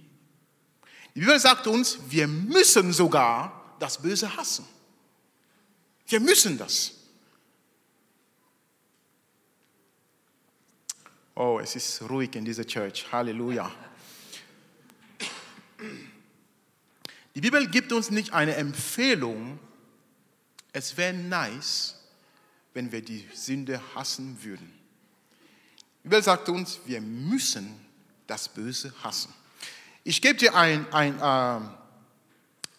Die 1.17 1.21
Bibel 1.21 1.39
sagt 1.39 1.65
uns, 1.65 1.97
wir 2.09 2.27
müssen 2.27 2.93
sogar 2.93 3.75
das 3.80 3.99
Böse 3.99 4.38
hassen. 4.38 4.67
Wir 6.06 6.19
müssen 6.19 6.60
das. 6.60 6.91
Oh, 11.34 11.60
es 11.60 11.75
ist 11.75 12.03
ruhig 12.08 12.36
in 12.36 12.45
dieser 12.45 12.67
Church. 12.67 13.12
Halleluja. 13.12 13.71
Die 17.34 17.41
Bibel 17.41 17.67
gibt 17.67 17.91
uns 17.91 18.12
nicht 18.12 18.32
eine 18.32 18.53
Empfehlung. 18.53 19.58
Es 20.71 20.97
wäre 20.97 21.15
nice, 21.15 21.95
wenn 22.75 22.91
wir 22.91 23.01
die 23.01 23.27
Sünde 23.34 23.82
hassen 23.95 24.38
würden. 24.43 24.71
Die 26.03 26.10
Bibel 26.10 26.21
sagt 26.21 26.47
uns, 26.49 26.77
wir 26.86 27.01
müssen 27.01 27.73
das 28.27 28.47
Böse 28.47 28.93
hassen. 29.01 29.34
Ich 30.08 30.22
gebe 30.22 30.36
dir 30.36 30.56
ein, 30.56 30.88
ein, 30.93 31.20
äh, 31.20 31.67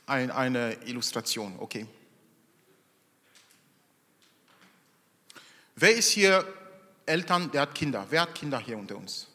ein, 0.06 0.30
eine 0.30 0.72
Illustration, 0.86 1.54
okay? 1.58 1.86
Wer 5.76 5.94
ist 5.94 6.08
hier 6.08 6.42
Eltern, 7.04 7.50
der 7.50 7.60
hat 7.60 7.74
Kinder. 7.74 8.06
Wer 8.08 8.22
hat 8.22 8.34
Kinder 8.34 8.58
hier 8.58 8.78
unter 8.78 8.96
uns? 8.96 9.26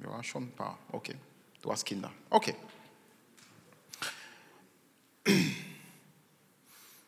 Ja, 0.00 0.22
schon 0.22 0.44
ein 0.44 0.52
paar. 0.52 0.78
Okay, 0.92 1.16
du 1.60 1.72
hast 1.72 1.84
Kinder. 1.84 2.12
Okay. 2.30 2.54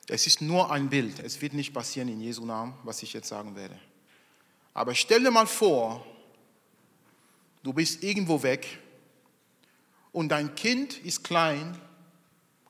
Es 0.09 0.27
ist 0.27 0.41
nur 0.41 0.69
ein 0.69 0.89
Bild. 0.89 1.21
Es 1.21 1.41
wird 1.41 1.53
nicht 1.53 1.73
passieren 1.73 2.09
in 2.09 2.21
Jesu 2.21 2.45
Namen, 2.45 2.75
was 2.83 3.05
ich 3.05 3.13
jetzt 3.13 3.29
sagen 3.29 3.55
werde. 3.55 3.79
Aber 4.73 4.97
stell 4.97 5.23
dir 5.23 5.31
mal 5.31 5.47
vor, 5.47 6.05
du 7.63 7.73
bist 7.73 8.03
irgendwo 8.03 8.43
weg 8.43 8.81
und 10.15 10.29
dein 10.29 10.55
Kind 10.55 10.97
ist 10.99 11.25
klein, 11.25 11.77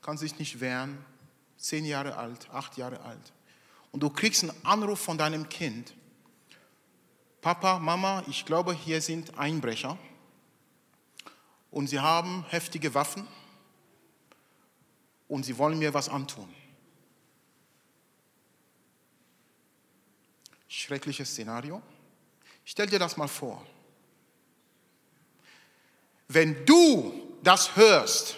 kann 0.01 0.17
sich 0.17 0.39
nicht 0.39 0.61
wehren, 0.61 0.99
zehn 1.59 1.85
Jahre 1.85 2.17
alt, 2.17 2.49
acht 2.51 2.79
Jahre 2.79 3.01
alt. 3.03 3.33
Und 3.93 4.03
du 4.03 4.11
kriegst 4.11 4.43
einen 4.43 4.65
Anruf 4.65 4.99
von 4.99 5.19
deinem 5.19 5.49
Kind 5.49 5.95
Papa, 7.43 7.79
Mama, 7.79 8.25
ich 8.27 8.47
glaube, 8.47 8.73
hier 8.73 9.03
sind 9.03 9.39
Einbrecher 9.39 9.99
und 11.71 11.89
sie 11.89 12.01
haben 12.01 12.47
heftige 12.49 12.95
Waffen 12.95 13.29
und 15.29 15.45
sie 15.45 15.59
wollen 15.59 15.79
mir 15.79 15.93
was 15.93 16.09
antun. 16.09 16.49
Schreckliches 20.69 21.29
Szenario. 21.29 21.83
Stell 22.65 22.87
dir 22.87 22.99
das 22.99 23.19
mal 23.19 23.29
vor. 23.29 23.67
Wenn 26.29 26.65
du 26.65 27.24
das 27.45 27.77
hörst 27.77 28.37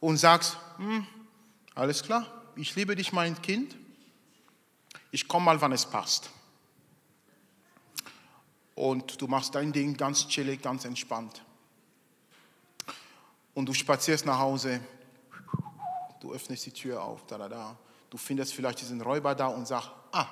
und 0.00 0.16
sagst, 0.16 0.56
hm, 0.76 1.06
alles 1.74 2.02
klar, 2.02 2.26
ich 2.56 2.74
liebe 2.76 2.96
dich, 2.96 3.12
mein 3.12 3.40
Kind, 3.42 3.76
ich 5.10 5.28
komme 5.28 5.46
mal, 5.46 5.60
wann 5.60 5.72
es 5.72 5.86
passt 5.86 6.30
und 8.74 9.20
du 9.20 9.26
machst 9.26 9.54
dein 9.54 9.72
Ding 9.72 9.96
ganz 9.96 10.26
chillig, 10.28 10.62
ganz 10.62 10.84
entspannt. 10.84 11.42
Und 13.54 13.66
du 13.66 13.72
spazierst 13.72 14.26
nach 14.26 14.38
Hause, 14.38 14.80
du 16.20 16.32
öffnest 16.32 16.66
die 16.66 16.72
Tür 16.72 17.02
auf, 17.02 17.24
da, 17.26 17.38
da, 17.38 17.48
da. 17.48 17.76
Du 18.10 18.18
findest 18.18 18.52
vielleicht 18.52 18.80
diesen 18.80 19.00
Räuber 19.00 19.34
da 19.34 19.46
und 19.46 19.66
sagst, 19.66 19.90
ah, 20.12 20.26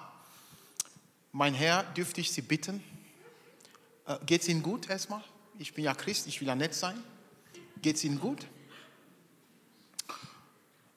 mein 1.31 1.55
Herr, 1.55 1.85
dürfte 1.85 2.21
ich 2.21 2.33
Sie 2.33 2.42
bitten, 2.42 2.83
äh, 4.07 4.18
geht 4.27 4.42
es 4.42 4.49
Ihnen 4.49 4.62
gut 4.62 4.90
erstmal? 4.90 5.23
Ich 5.59 5.73
bin 5.73 5.85
ja 5.85 5.95
Christ, 5.95 6.27
ich 6.27 6.40
will 6.40 6.49
ja 6.49 6.55
nett 6.55 6.75
sein. 6.75 7.03
Geht 7.83 7.97
es 7.97 8.05
Ihnen 8.05 8.21
gut? 8.21 8.47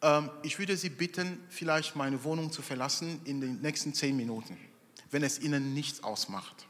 Ähm, 0.01 0.29
ich 0.43 0.59
würde 0.59 0.77
Sie 0.77 0.89
bitten, 0.89 1.43
vielleicht 1.49 1.95
meine 1.95 2.23
Wohnung 2.23 2.51
zu 2.51 2.61
verlassen 2.61 3.19
in 3.25 3.41
den 3.41 3.59
nächsten 3.61 3.93
zehn 3.93 4.15
Minuten, 4.15 4.55
wenn 5.09 5.23
es 5.23 5.39
Ihnen 5.39 5.73
nichts 5.73 6.03
ausmacht. 6.03 6.67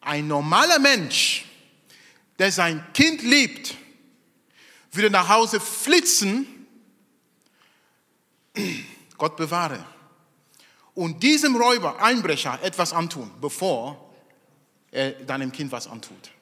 Ein 0.00 0.26
normaler 0.26 0.80
Mensch, 0.80 1.44
der 2.40 2.50
sein 2.50 2.84
Kind 2.92 3.22
liebt, 3.22 3.76
würde 4.90 5.10
nach 5.10 5.28
Hause 5.28 5.60
flitzen, 5.60 6.66
Gott 9.16 9.36
bewahre, 9.36 9.84
und 10.94 11.22
diesem 11.22 11.54
Räuber, 11.54 12.02
Einbrecher 12.02 12.60
etwas 12.64 12.92
antun, 12.92 13.30
bevor 13.40 14.12
er 14.90 15.12
deinem 15.12 15.52
Kind 15.52 15.70
was 15.70 15.86
antut. 15.86 16.32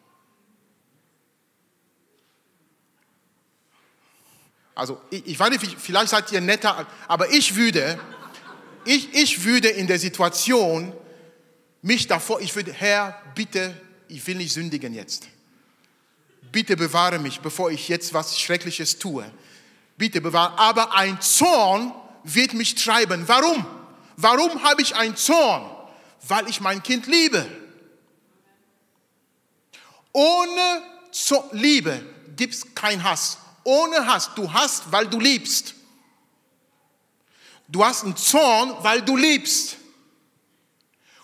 Also 4.76 5.00
ich, 5.10 5.26
ich 5.26 5.40
weiß 5.40 5.50
nicht, 5.50 5.80
vielleicht 5.80 6.10
seid 6.10 6.30
ihr 6.30 6.40
netter, 6.40 6.86
aber 7.08 7.30
ich 7.30 7.56
würde, 7.56 7.98
ich, 8.84 9.12
ich 9.14 9.42
würde 9.42 9.68
in 9.68 9.86
der 9.86 9.98
Situation 9.98 10.92
mich 11.82 12.06
davor, 12.06 12.40
ich 12.40 12.54
würde, 12.54 12.72
Herr, 12.72 13.20
bitte, 13.34 13.74
ich 14.06 14.24
will 14.26 14.36
nicht 14.36 14.52
sündigen 14.52 14.92
jetzt. 14.92 15.26
Bitte 16.52 16.76
bewahre 16.76 17.18
mich, 17.18 17.40
bevor 17.40 17.70
ich 17.70 17.88
jetzt 17.88 18.12
was 18.12 18.38
Schreckliches 18.38 18.98
tue. 18.98 19.24
Bitte 19.96 20.20
bewahre. 20.20 20.58
Aber 20.58 20.94
ein 20.94 21.20
Zorn 21.22 21.92
wird 22.22 22.52
mich 22.52 22.74
treiben. 22.74 23.26
Warum? 23.26 23.64
Warum 24.16 24.62
habe 24.62 24.82
ich 24.82 24.94
einen 24.94 25.16
Zorn? 25.16 25.70
Weil 26.28 26.48
ich 26.48 26.60
mein 26.60 26.82
Kind 26.82 27.06
liebe. 27.06 27.46
Ohne 30.12 30.82
Liebe 31.52 32.02
gibt 32.36 32.54
es 32.54 32.74
keinen 32.74 33.02
Hass. 33.02 33.38
Ohne 33.66 34.06
Hass. 34.06 34.30
Du 34.36 34.52
hast, 34.52 34.92
weil 34.92 35.08
du 35.08 35.18
liebst. 35.18 35.74
Du 37.66 37.84
hast 37.84 38.04
einen 38.04 38.16
Zorn, 38.16 38.76
weil 38.82 39.02
du 39.02 39.16
liebst. 39.16 39.76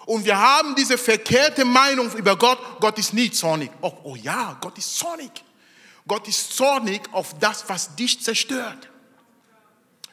Und 0.07 0.25
wir 0.25 0.37
haben 0.37 0.75
diese 0.75 0.99
verkehrte 0.99 1.65
Meinung 1.65 2.13
über 2.17 2.37
Gott, 2.37 2.59
Gott 2.81 2.99
ist 2.99 3.13
nie 3.13 3.31
zornig. 3.31 3.71
Oh, 3.81 3.93
oh 4.03 4.17
ja, 4.17 4.59
Gott 4.61 4.77
ist 4.77 4.99
zornig. 4.99 5.31
Gott 6.09 6.27
ist 6.27 6.57
zornig 6.57 7.03
auf 7.13 7.39
das, 7.39 7.69
was 7.69 7.95
dich 7.95 8.21
zerstört, 8.21 8.91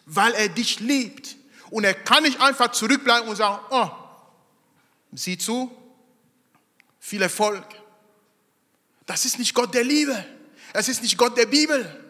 weil 0.05 0.31
er 0.33 0.49
dich 0.49 0.79
liebt. 0.79 1.35
Und 1.71 1.83
er 1.83 1.95
kann 1.95 2.21
nicht 2.21 2.39
einfach 2.39 2.71
zurückbleiben 2.71 3.27
und 3.27 3.37
sagen, 3.37 3.59
oh, 3.71 3.89
sieh 5.13 5.39
zu, 5.39 5.75
viel 6.99 7.23
Erfolg. 7.23 7.65
Das 9.07 9.25
ist 9.25 9.39
nicht 9.39 9.55
Gott 9.55 9.73
der 9.73 9.83
Liebe. 9.83 10.23
Das 10.73 10.87
ist 10.89 11.01
nicht 11.01 11.17
Gott 11.17 11.35
der 11.35 11.47
Bibel. 11.47 12.05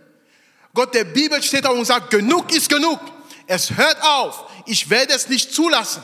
Gott 0.73 0.93
der 0.93 1.03
Bibel 1.03 1.41
steht 1.41 1.65
da 1.65 1.69
und 1.69 1.85
sagt, 1.85 2.11
genug 2.11 2.51
ist 2.53 2.69
genug. 2.69 2.99
Es 3.47 3.71
hört 3.71 4.01
auf. 4.01 4.51
Ich 4.65 4.89
werde 4.89 5.13
es 5.13 5.27
nicht 5.27 5.53
zulassen. 5.53 6.03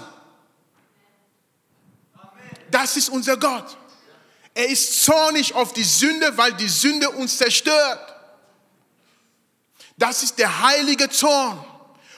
Das 2.72 2.98
ist 2.98 3.10
unser 3.10 3.38
Gott. 3.38 3.78
Er 4.54 4.68
ist 4.68 5.04
zornig 5.04 5.54
auf 5.54 5.74
die 5.74 5.84
Sünde, 5.84 6.36
weil 6.38 6.54
die 6.54 6.68
Sünde 6.68 7.10
uns 7.10 7.38
zerstört. 7.38 8.16
Das 9.98 10.24
ist 10.24 10.40
der 10.40 10.62
heilige 10.62 11.10
Zorn. 11.10 11.64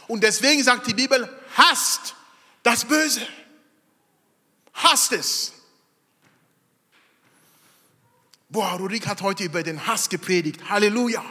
Und 0.07 0.23
deswegen 0.23 0.63
sagt 0.63 0.87
die 0.87 0.93
Bibel, 0.93 1.29
hasst 1.55 2.15
das 2.63 2.85
Böse. 2.85 3.27
Hasst 4.73 5.11
es. 5.11 5.53
Boah, 8.49 8.73
Rurik 8.73 9.05
hat 9.07 9.21
heute 9.21 9.43
über 9.43 9.63
den 9.63 9.85
Hass 9.85 10.07
gepredigt. 10.07 10.69
Halleluja. 10.69 11.23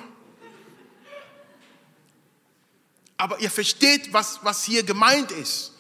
Aber 3.17 3.41
ihr 3.41 3.51
versteht, 3.51 4.13
was, 4.13 4.41
was 4.43 4.65
hier 4.65 4.83
gemeint 4.83 5.31
ist. 5.31 5.73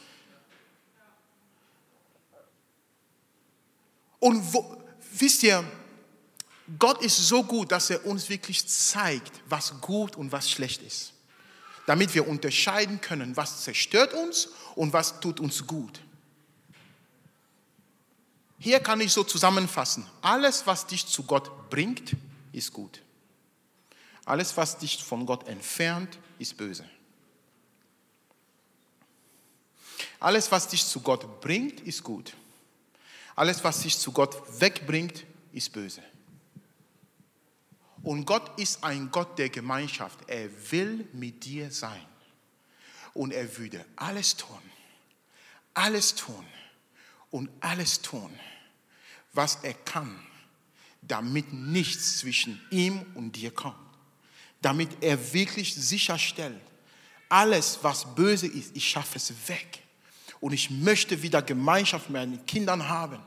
Und 4.19 4.53
wo, 4.53 4.83
wisst 5.13 5.43
ihr, 5.43 5.65
Gott 6.79 7.03
ist 7.03 7.17
so 7.29 7.45
gut, 7.45 7.71
dass 7.71 7.91
er 7.91 8.05
uns 8.07 8.29
wirklich 8.29 8.67
zeigt, 8.67 9.33
was 9.49 9.81
gut 9.81 10.17
und 10.17 10.33
was 10.33 10.51
schlecht 10.51 10.83
ist. 10.83 11.13
Damit 11.87 12.15
wir 12.15 12.27
unterscheiden 12.27 13.01
können, 13.01 13.37
was 13.37 13.63
zerstört 13.63 14.13
uns 14.15 14.49
und 14.75 14.93
was 14.93 15.21
tut 15.21 15.39
uns 15.39 15.67
gut. 15.67 16.01
Hier 18.59 18.81
kann 18.81 19.01
ich 19.01 19.13
so 19.13 19.23
zusammenfassen. 19.23 20.07
Alles, 20.23 20.67
was 20.67 20.87
dich 20.87 21.07
zu 21.07 21.23
Gott 21.23 21.71
bringt, 21.71 22.17
ist 22.53 22.73
gut. 22.73 23.03
Alles, 24.25 24.57
was 24.57 24.79
dich 24.79 25.05
von 25.05 25.25
Gott 25.25 25.47
entfernt, 25.47 26.19
ist 26.39 26.57
böse. 26.57 26.85
Alles, 30.19 30.51
was 30.51 30.69
dich 30.69 30.85
zu 30.85 31.01
Gott 31.01 31.41
bringt, 31.41 31.81
ist 31.81 32.03
gut. 32.03 32.35
Alles, 33.35 33.63
was 33.63 33.83
dich 33.83 33.99
zu 33.99 34.13
Gott 34.13 34.61
wegbringt, 34.61 35.25
ist 35.53 35.73
böse. 35.73 36.03
Und 38.03 38.25
Gott 38.25 38.59
ist 38.59 38.83
ein 38.83 39.11
Gott 39.11 39.39
der 39.39 39.51
Gemeinschaft. 39.51 40.19
Er 40.29 40.49
will 40.71 41.07
mit 41.13 41.45
dir 41.45 41.71
sein. 41.71 42.07
Und 43.13 43.33
er 43.33 43.57
würde 43.59 43.85
alles 43.97 44.37
tun, 44.37 44.61
alles 45.75 46.15
tun 46.15 46.47
und 47.31 47.49
alles 47.61 48.03
tun, 48.03 48.31
was 49.33 49.57
er 49.63 49.73
kann, 49.73 50.21
damit 51.01 51.53
nichts 51.53 52.19
zwischen 52.19 52.61
ihm 52.71 53.05
und 53.15 53.33
dir 53.33 53.51
kommt. 53.51 53.77
Damit 54.61 55.03
er 55.03 55.33
wirklich 55.33 55.75
sicherstellt, 55.75 56.61
alles, 57.29 57.79
was 57.83 58.15
böse 58.15 58.47
ist, 58.47 58.77
ich 58.77 58.89
schaffe 58.89 59.17
es 59.17 59.33
weg 59.49 59.86
und 60.41 60.53
ich 60.53 60.71
möchte 60.71 61.23
wieder 61.23 61.43
Gemeinschaft 61.43 62.11
mit 62.11 62.21
meinen 62.21 62.47
Kindern 62.47 62.89
haben. 62.89 63.19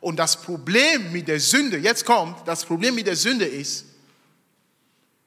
Und 0.00 0.16
das 0.16 0.40
Problem 0.40 1.12
mit 1.12 1.28
der 1.28 1.40
Sünde, 1.40 1.76
jetzt 1.78 2.06
kommt, 2.06 2.46
das 2.48 2.64
Problem 2.64 2.94
mit 2.94 3.06
der 3.06 3.16
Sünde 3.16 3.44
ist, 3.44 3.84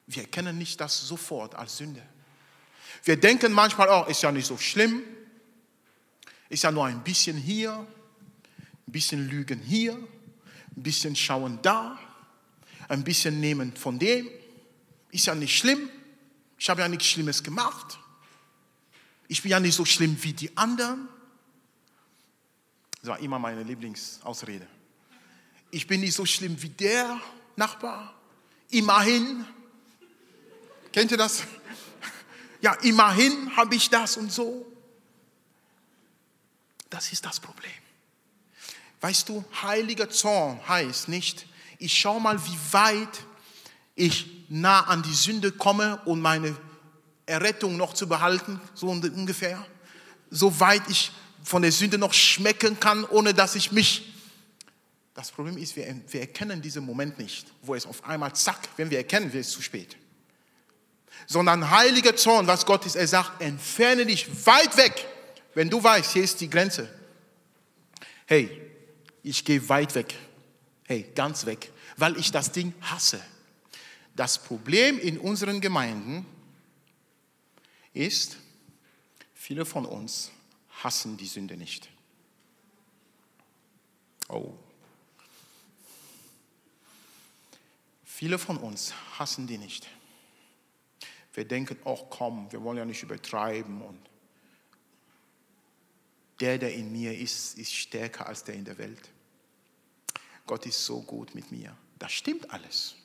wir 0.08 0.23
erkennen 0.23 0.58
nicht 0.58 0.82
das 0.82 1.08
sofort 1.08 1.56
als 1.56 1.78
Sünde. 1.78 2.02
Wir 3.04 3.17
denken 3.17 3.52
manchmal, 3.52 3.89
oh, 3.89 4.10
ist 4.10 4.21
ja 4.21 4.32
nicht 4.32 4.47
so 4.47 4.58
schlimm, 4.58 5.04
ist 6.49 6.63
ja 6.63 6.71
nur 6.71 6.86
ein 6.86 7.04
bisschen 7.04 7.38
hier, 7.38 7.73
ein 7.73 8.91
bisschen 8.91 9.28
Lügen 9.30 9.60
hier, 9.60 9.93
ein 9.93 10.84
bisschen 10.84 11.15
Schauen 11.15 11.60
da, 11.62 11.99
ein 12.88 13.04
bisschen 13.04 13.39
Nehmen 13.39 13.76
von 13.76 13.99
dem, 13.99 14.30
ist 15.12 15.26
ja 15.28 15.36
nicht 15.36 15.58
schlimm, 15.58 15.89
ich 16.58 16.69
habe 16.69 16.82
ja 16.82 16.88
nichts 16.88 17.08
Schlimmes 17.08 17.43
gemacht. 17.43 17.99
Ich 19.27 19.41
bin 19.41 19.51
ja 19.51 19.59
nicht 19.59 19.75
so 19.75 19.86
schlimm 19.86 20.17
wie 20.21 20.33
die 20.33 20.55
anderen. 20.57 21.07
Das 23.01 23.09
war 23.09 23.19
immer 23.19 23.39
meine 23.39 23.63
Lieblingsausrede. 23.63 24.67
Ich 25.71 25.88
bin 25.88 26.01
nicht 26.01 26.13
so 26.13 26.25
schlimm 26.25 26.62
wie 26.62 26.69
der 26.69 27.19
Nachbar. 27.55 28.13
Immerhin. 28.69 29.45
Kennt 30.91 31.12
ihr 31.12 31.17
das? 31.17 31.43
Ja, 32.62 32.73
immerhin 32.75 33.55
habe 33.55 33.75
ich 33.75 33.89
das 33.89 34.17
und 34.17 34.31
so. 34.31 34.65
Das 36.89 37.12
ist 37.12 37.25
das 37.25 37.39
Problem. 37.39 37.71
Weißt 39.01 39.27
du, 39.27 39.43
heiliger 39.62 40.09
Zorn 40.09 40.65
heißt 40.67 41.09
nicht, 41.09 41.45
ich 41.77 41.99
schaue 41.99 42.21
mal, 42.21 42.39
wie 42.45 42.57
weit 42.71 43.25
ich 43.95 44.45
nah 44.47 44.81
an 44.81 45.03
die 45.03 45.13
Sünde 45.13 45.51
komme 45.51 45.99
und 46.05 46.21
meine 46.21 46.55
Errettung 47.25 47.77
noch 47.77 47.93
zu 47.93 48.07
behalten, 48.07 48.59
so 48.73 48.89
ungefähr. 48.89 49.65
So 50.29 50.59
weit 50.59 50.83
ich 50.89 51.12
von 51.43 51.62
der 51.62 51.71
Sünde 51.71 51.97
noch 51.97 52.13
schmecken 52.13 52.79
kann, 52.79 53.05
ohne 53.05 53.33
dass 53.33 53.55
ich 53.55 53.71
mich. 53.71 54.13
Das 55.13 55.31
Problem 55.31 55.57
ist, 55.57 55.75
wir, 55.75 55.95
wir 56.09 56.21
erkennen 56.21 56.62
diesen 56.62 56.86
Moment 56.86 57.19
nicht, 57.19 57.45
wo 57.62 57.75
es 57.75 57.86
auf 57.86 58.03
einmal 58.03 58.33
zack, 58.33 58.59
wenn 58.77 58.89
wir 58.89 58.97
erkennen, 58.97 59.31
wird 59.31 59.45
es 59.45 59.51
zu 59.51 59.62
spät. 59.62 59.95
Sondern 61.27 61.69
heiliger 61.69 62.15
Zorn, 62.15 62.47
was 62.47 62.65
Gott 62.65 62.86
ist, 62.86 62.95
er 62.95 63.07
sagt, 63.07 63.41
entferne 63.41 64.05
dich 64.05 64.27
weit 64.45 64.75
weg, 64.75 65.05
wenn 65.53 65.69
du 65.69 65.83
weißt, 65.83 66.13
hier 66.13 66.23
ist 66.23 66.41
die 66.41 66.49
Grenze. 66.49 66.89
Hey, 68.25 68.49
ich 69.21 69.45
gehe 69.45 69.69
weit 69.69 69.93
weg. 69.93 70.15
Hey, 70.86 71.12
ganz 71.15 71.45
weg, 71.45 71.71
weil 71.97 72.17
ich 72.17 72.31
das 72.31 72.51
Ding 72.51 72.73
hasse. 72.81 73.21
Das 74.15 74.39
Problem 74.39 74.99
in 74.99 75.19
unseren 75.19 75.62
Gemeinden 75.62 76.25
ist, 77.93 78.38
viele 79.34 79.65
von 79.65 79.86
uns 79.86 80.32
hassen 80.84 81.17
die 81.17 81.27
Sünde 81.27 81.58
nicht. 81.58 81.89
Oh. 84.29 84.53
Viele 88.03 88.39
von 88.39 88.58
uns 88.58 88.93
hassen 89.17 89.47
die 89.47 89.58
nicht. 89.58 89.88
Wir 91.34 91.45
denken, 91.45 91.77
oh 91.84 92.06
komm, 92.10 92.51
wir 92.51 92.62
wollen 92.63 92.77
ja 92.77 92.86
nicht 92.86 93.03
übertreiben 93.03 93.82
und 93.82 93.99
der, 96.39 96.58
der 96.58 96.73
in 96.73 96.91
mir 96.91 97.17
ist, 97.17 97.58
ist 97.58 97.73
stärker 97.73 98.27
als 98.27 98.43
der 98.43 98.56
in 98.56 98.65
der 98.65 98.77
Welt. 98.77 99.10
Gott 100.45 100.65
ist 100.65 100.86
so 100.86 101.01
gut 101.01 101.36
mit 101.36 101.51
mir. 101.51 101.75
Das 101.99 102.12
stimmt 102.12 102.49
alles. 102.51 102.95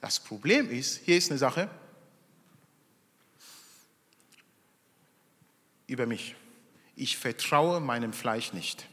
Das 0.00 0.20
Problem 0.20 0.70
ist, 0.70 0.98
hier 1.04 1.16
ist 1.16 1.30
eine 1.30 1.38
Sache 1.38 1.70
über 5.86 6.06
mich. 6.06 6.34
Ich 6.96 7.16
vertraue 7.16 7.80
meinem 7.80 8.12
Fleisch 8.12 8.52
nicht. 8.52 8.86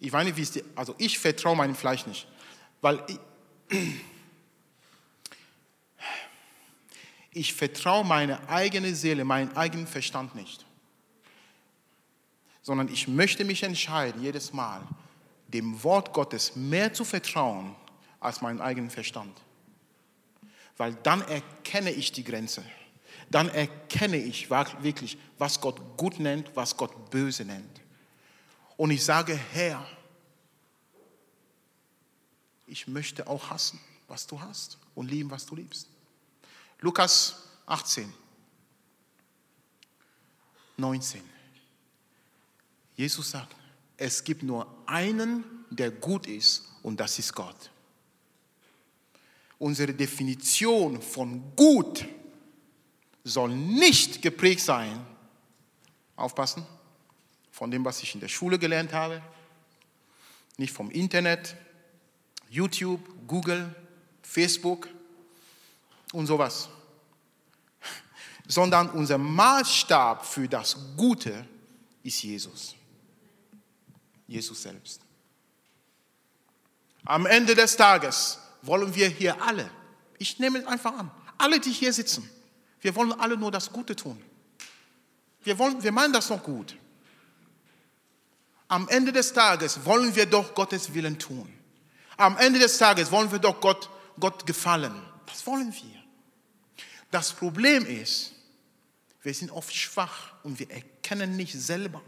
Ich 0.00 0.12
nicht, 0.24 0.36
wie 0.36 0.42
es 0.42 0.50
dir, 0.50 0.64
also 0.74 0.96
ich 0.98 1.20
vertraue 1.20 1.54
meinem 1.54 1.76
Fleisch 1.76 2.06
nicht, 2.06 2.26
weil 2.80 3.04
ich, 3.06 4.00
ich 7.30 7.54
vertraue 7.54 8.04
meine 8.04 8.48
eigene 8.48 8.96
Seele, 8.96 9.24
meinen 9.24 9.56
eigenen 9.56 9.86
Verstand 9.86 10.34
nicht, 10.34 10.66
sondern 12.62 12.88
ich 12.88 13.06
möchte 13.06 13.44
mich 13.44 13.62
entscheiden, 13.62 14.20
jedes 14.20 14.52
Mal 14.52 14.82
dem 15.46 15.84
Wort 15.84 16.12
Gottes 16.12 16.56
mehr 16.56 16.92
zu 16.92 17.04
vertrauen 17.04 17.76
als 18.18 18.40
meinen 18.40 18.60
eigenen 18.60 18.90
Verstand, 18.90 19.40
weil 20.76 20.94
dann 21.04 21.22
erkenne 21.22 21.92
ich 21.92 22.10
die 22.10 22.24
Grenze 22.24 22.64
dann 23.34 23.48
erkenne 23.48 24.16
ich 24.16 24.50
wirklich, 24.50 25.18
was 25.38 25.60
Gott 25.60 25.96
gut 25.96 26.18
nennt, 26.20 26.54
was 26.54 26.76
Gott 26.76 27.10
böse 27.10 27.44
nennt. 27.44 27.80
Und 28.76 28.90
ich 28.90 29.04
sage, 29.04 29.34
Herr, 29.34 29.86
ich 32.66 32.86
möchte 32.86 33.26
auch 33.26 33.50
hassen, 33.50 33.78
was 34.08 34.26
du 34.26 34.40
hast 34.40 34.78
und 34.94 35.10
lieben, 35.10 35.30
was 35.30 35.46
du 35.46 35.56
liebst. 35.56 35.88
Lukas 36.80 37.48
18, 37.66 38.12
19. 40.76 41.22
Jesus 42.96 43.30
sagt, 43.30 43.54
es 43.96 44.22
gibt 44.24 44.42
nur 44.42 44.66
einen, 44.86 45.44
der 45.70 45.90
gut 45.90 46.26
ist, 46.26 46.68
und 46.82 46.98
das 46.98 47.18
ist 47.18 47.32
Gott. 47.32 47.70
Unsere 49.58 49.94
Definition 49.94 51.00
von 51.00 51.54
gut 51.54 52.04
soll 53.24 53.50
nicht 53.50 54.22
geprägt 54.22 54.60
sein, 54.60 55.04
aufpassen, 56.16 56.66
von 57.50 57.70
dem, 57.70 57.84
was 57.84 58.02
ich 58.02 58.14
in 58.14 58.20
der 58.20 58.28
Schule 58.28 58.58
gelernt 58.58 58.92
habe, 58.92 59.22
nicht 60.56 60.72
vom 60.72 60.90
Internet, 60.90 61.56
YouTube, 62.48 63.00
Google, 63.26 63.74
Facebook 64.22 64.88
und 66.12 66.26
sowas, 66.26 66.68
sondern 68.46 68.90
unser 68.90 69.18
Maßstab 69.18 70.26
für 70.26 70.48
das 70.48 70.76
Gute 70.96 71.46
ist 72.02 72.22
Jesus. 72.22 72.74
Jesus 74.26 74.62
selbst. 74.62 75.00
Am 77.04 77.26
Ende 77.26 77.54
des 77.54 77.76
Tages 77.76 78.38
wollen 78.62 78.94
wir 78.94 79.08
hier 79.08 79.42
alle, 79.42 79.70
ich 80.18 80.38
nehme 80.38 80.60
es 80.60 80.66
einfach 80.66 80.96
an, 80.96 81.10
alle, 81.38 81.58
die 81.58 81.72
hier 81.72 81.92
sitzen, 81.92 82.28
wir 82.82 82.94
wollen 82.96 83.12
alle 83.12 83.36
nur 83.36 83.50
das 83.50 83.72
Gute 83.72 83.96
tun. 83.96 84.22
Wir, 85.44 85.58
wollen, 85.58 85.82
wir 85.82 85.92
meinen 85.92 86.12
das 86.12 86.28
noch 86.28 86.42
gut. 86.42 86.76
Am 88.68 88.88
Ende 88.88 89.12
des 89.12 89.32
Tages 89.32 89.84
wollen 89.84 90.14
wir 90.14 90.26
doch 90.26 90.54
Gottes 90.54 90.92
Willen 90.92 91.18
tun. 91.18 91.52
Am 92.16 92.36
Ende 92.36 92.58
des 92.58 92.78
Tages 92.78 93.10
wollen 93.10 93.30
wir 93.30 93.38
doch 93.38 93.60
Gott, 93.60 93.88
Gott 94.18 94.46
gefallen. 94.46 94.94
Das 95.26 95.46
wollen 95.46 95.72
wir. 95.72 96.02
Das 97.10 97.32
Problem 97.32 97.86
ist, 97.86 98.32
wir 99.22 99.34
sind 99.34 99.50
oft 99.50 99.74
schwach 99.74 100.32
und 100.42 100.58
wir 100.58 100.70
erkennen 100.70 101.36
nicht 101.36 101.54
selber, 101.54 102.02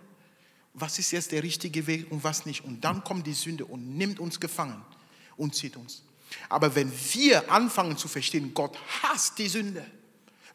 was 0.73 0.99
ist 0.99 1.13
jetzt 1.13 1.31
der 1.31 1.43
richtige 1.43 1.87
Weg 1.87 2.11
und 2.11 2.25
was 2.25 2.47
nicht. 2.47 2.65
Und 2.65 2.81
dann 2.81 3.05
kommt 3.05 3.27
die 3.27 3.35
Sünde 3.35 3.65
und 3.65 3.97
nimmt 3.97 4.19
uns 4.19 4.41
gefangen 4.41 4.85
und 5.37 5.55
zieht 5.55 5.77
uns. 5.77 6.03
Aber 6.49 6.75
wenn 6.75 6.91
wir 7.13 7.51
anfangen 7.53 7.97
zu 7.97 8.09
verstehen, 8.09 8.55
Gott 8.55 8.77
hasst 9.03 9.39
die 9.39 9.49
Sünde, 9.49 9.87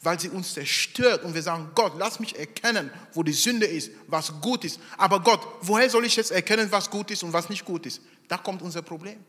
weil 0.01 0.19
sie 0.19 0.29
uns 0.29 0.53
zerstört 0.53 1.23
und 1.23 1.33
wir 1.33 1.43
sagen, 1.43 1.71
Gott, 1.75 1.93
lass 1.97 2.19
mich 2.19 2.37
erkennen, 2.37 2.89
wo 3.13 3.23
die 3.23 3.33
Sünde 3.33 3.65
ist, 3.65 3.91
was 4.07 4.31
gut 4.41 4.63
ist. 4.63 4.79
Aber 4.97 5.19
Gott, 5.19 5.41
woher 5.61 5.89
soll 5.89 6.05
ich 6.05 6.15
jetzt 6.15 6.31
erkennen, 6.31 6.71
was 6.71 6.89
gut 6.89 7.11
ist 7.11 7.23
und 7.23 7.33
was 7.33 7.49
nicht 7.49 7.65
gut 7.65 7.85
ist? 7.85 8.01
Da 8.27 8.37
kommt 8.37 8.61
unser 8.61 8.81
Problem. 8.81 9.23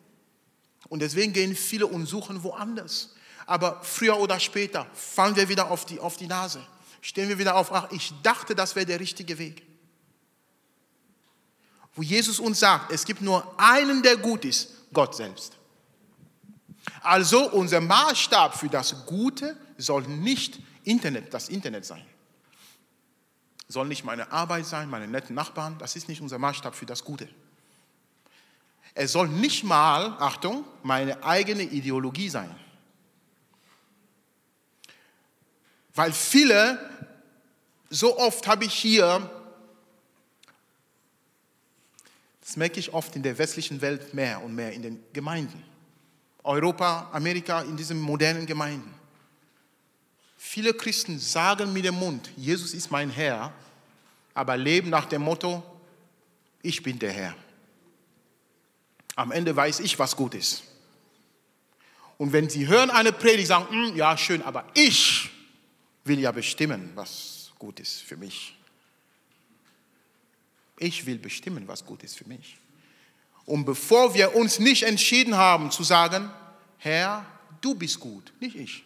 Und 0.88 1.00
deswegen 1.00 1.33
gehen 1.33 1.56
viele 1.56 1.87
und 1.87 2.06
suchen 2.06 2.42
woanders. 2.42 3.14
Aber 3.46 3.80
früher 3.83 4.16
oder 4.18 4.38
später 4.38 4.87
fallen 4.94 5.35
wir 5.35 5.48
wieder 5.48 5.70
auf 5.70 5.87
die, 5.87 5.98
auf 5.98 6.16
die 6.16 6.28
Nase. 6.28 6.64
Stehen 7.00 7.28
wir 7.28 7.38
wieder 7.38 7.56
auf, 7.56 7.72
ach, 7.72 7.90
ich 7.90 8.12
dachte, 8.22 8.54
das 8.54 8.76
wäre 8.76 8.87
der 8.87 9.00
richtige 9.00 9.38
Weg. 9.38 9.66
Wo 11.94 12.02
Jesus 12.02 12.38
uns 12.38 12.61
sagt, 12.61 12.92
es 12.92 13.04
gibt 13.04 13.22
nur 13.22 13.54
einen, 13.59 14.02
der 14.02 14.16
gut 14.16 14.44
ist, 14.44 14.68
Gott 14.92 15.16
selbst. 15.16 15.56
Also 17.02 17.50
unser 17.50 17.80
Maßstab 17.80 18.56
für 18.56 18.68
das 18.68 19.06
Gute 19.06 19.56
soll 19.80 20.02
nicht 20.02 20.60
Internet, 20.84 21.32
das 21.34 21.48
Internet 21.48 21.84
sein. 21.84 22.04
Soll 23.68 23.86
nicht 23.86 24.04
meine 24.04 24.32
Arbeit 24.32 24.66
sein, 24.66 24.90
meine 24.90 25.06
netten 25.06 25.34
Nachbarn. 25.34 25.78
Das 25.78 25.96
ist 25.96 26.08
nicht 26.08 26.20
unser 26.20 26.38
Maßstab 26.38 26.74
für 26.74 26.86
das 26.86 27.04
Gute. 27.04 27.28
Es 28.94 29.12
soll 29.12 29.28
nicht 29.28 29.62
mal, 29.62 30.16
Achtung, 30.18 30.64
meine 30.82 31.22
eigene 31.22 31.62
Ideologie 31.62 32.28
sein. 32.28 32.54
Weil 35.94 36.12
viele, 36.12 36.78
so 37.88 38.18
oft 38.18 38.46
habe 38.46 38.64
ich 38.64 38.74
hier, 38.74 39.30
das 42.40 42.56
merke 42.56 42.80
ich 42.80 42.92
oft 42.92 43.14
in 43.14 43.22
der 43.22 43.38
westlichen 43.38 43.80
Welt 43.80 44.12
mehr 44.14 44.42
und 44.42 44.54
mehr 44.54 44.72
in 44.72 44.82
den 44.82 45.04
Gemeinden. 45.12 45.62
Europa, 46.42 47.08
Amerika, 47.12 47.62
in 47.62 47.76
diesen 47.76 48.00
modernen 48.00 48.46
Gemeinden. 48.46 48.99
Viele 50.42 50.72
Christen 50.72 51.18
sagen 51.18 51.70
mit 51.74 51.85
dem 51.85 51.96
Mund, 51.96 52.31
Jesus 52.35 52.72
ist 52.72 52.90
mein 52.90 53.11
Herr, 53.11 53.53
aber 54.33 54.57
leben 54.57 54.88
nach 54.88 55.05
dem 55.05 55.20
Motto, 55.20 55.62
ich 56.62 56.83
bin 56.83 56.98
der 56.98 57.12
Herr. 57.12 57.37
Am 59.16 59.33
Ende 59.33 59.55
weiß 59.55 59.81
ich, 59.81 59.98
was 59.98 60.16
gut 60.16 60.35
ist. 60.35 60.62
Und 62.16 62.33
wenn 62.33 62.48
sie 62.48 62.66
hören 62.66 62.88
eine 62.88 63.12
Predigt, 63.12 63.48
sagen, 63.48 63.68
hm, 63.68 63.94
ja 63.94 64.16
schön, 64.16 64.40
aber 64.40 64.64
ich 64.74 65.29
will 66.05 66.18
ja 66.18 66.33
bestimmen, 66.33 66.90
was 66.94 67.53
gut 67.59 67.79
ist 67.79 68.00
für 68.00 68.16
mich. 68.16 68.57
Ich 70.79 71.05
will 71.05 71.18
bestimmen, 71.18 71.68
was 71.68 71.85
gut 71.85 72.03
ist 72.03 72.16
für 72.16 72.26
mich. 72.26 72.57
Und 73.44 73.66
bevor 73.66 74.14
wir 74.14 74.35
uns 74.35 74.59
nicht 74.59 74.85
entschieden 74.85 75.37
haben 75.37 75.70
zu 75.70 75.85
sagen, 75.85 76.31
Herr, 76.79 77.26
du 77.61 77.74
bist 77.74 78.00
gut, 78.00 78.33
nicht 78.40 78.57
ich, 78.57 78.85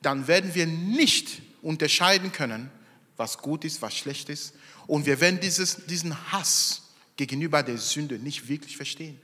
dann 0.00 0.26
werden 0.26 0.54
wir 0.54 0.66
nicht 0.66 1.42
unterscheiden 1.62 2.32
können, 2.32 2.70
was 3.16 3.38
gut 3.38 3.64
ist, 3.64 3.82
was 3.82 3.96
schlecht 3.96 4.28
ist. 4.28 4.54
Und 4.86 5.06
wir 5.06 5.20
werden 5.20 5.40
dieses, 5.40 5.86
diesen 5.86 6.32
Hass 6.32 6.94
gegenüber 7.16 7.62
der 7.62 7.78
Sünde 7.78 8.18
nicht 8.18 8.48
wirklich 8.48 8.76
verstehen. 8.76 9.20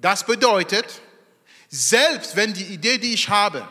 Das 0.00 0.26
bedeutet, 0.26 1.00
selbst 1.68 2.36
wenn 2.36 2.52
die 2.52 2.64
Idee, 2.64 2.98
die 2.98 3.14
ich 3.14 3.28
habe, 3.28 3.66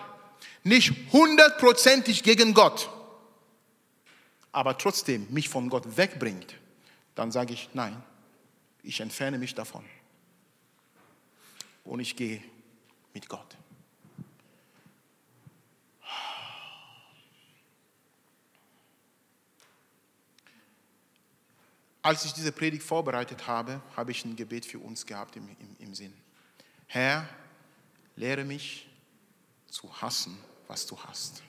nicht 0.64 0.94
hundertprozentig 1.12 2.24
gegen 2.24 2.54
Gott, 2.54 2.90
aber 4.52 4.78
trotzdem 4.78 5.28
mich 5.30 5.50
von 5.50 5.70
Gott 5.70 5.98
wegbringt, 5.98 6.56
dann 7.16 7.32
sage 7.32 7.54
ich, 7.54 7.70
nein, 7.74 8.02
ich 8.84 9.00
entferne 9.02 9.38
mich 9.38 9.56
davon. 9.56 9.84
Und 11.84 12.00
ich 12.00 12.16
gehe 12.16 12.44
mit 13.14 13.28
Gott. 13.28 13.58
Als 22.02 22.26
ich 22.26 22.34
diese 22.34 22.52
Predigt 22.52 22.84
vorbereitet 22.84 23.48
habe, 23.48 23.82
habe 23.96 24.12
ich 24.12 24.26
ein 24.26 24.36
Gebet 24.36 24.66
für 24.66 24.80
uns 24.80 25.06
gehabt 25.06 25.36
im, 25.36 25.48
im, 25.48 25.76
im 25.80 25.94
Sinn. 25.94 26.14
Herr, 26.88 27.28
lehre 28.16 28.44
mich 28.44 28.90
zu 29.68 30.02
hassen, 30.02 30.38
was 30.68 30.86
du 30.86 30.98
hast. 31.00 31.44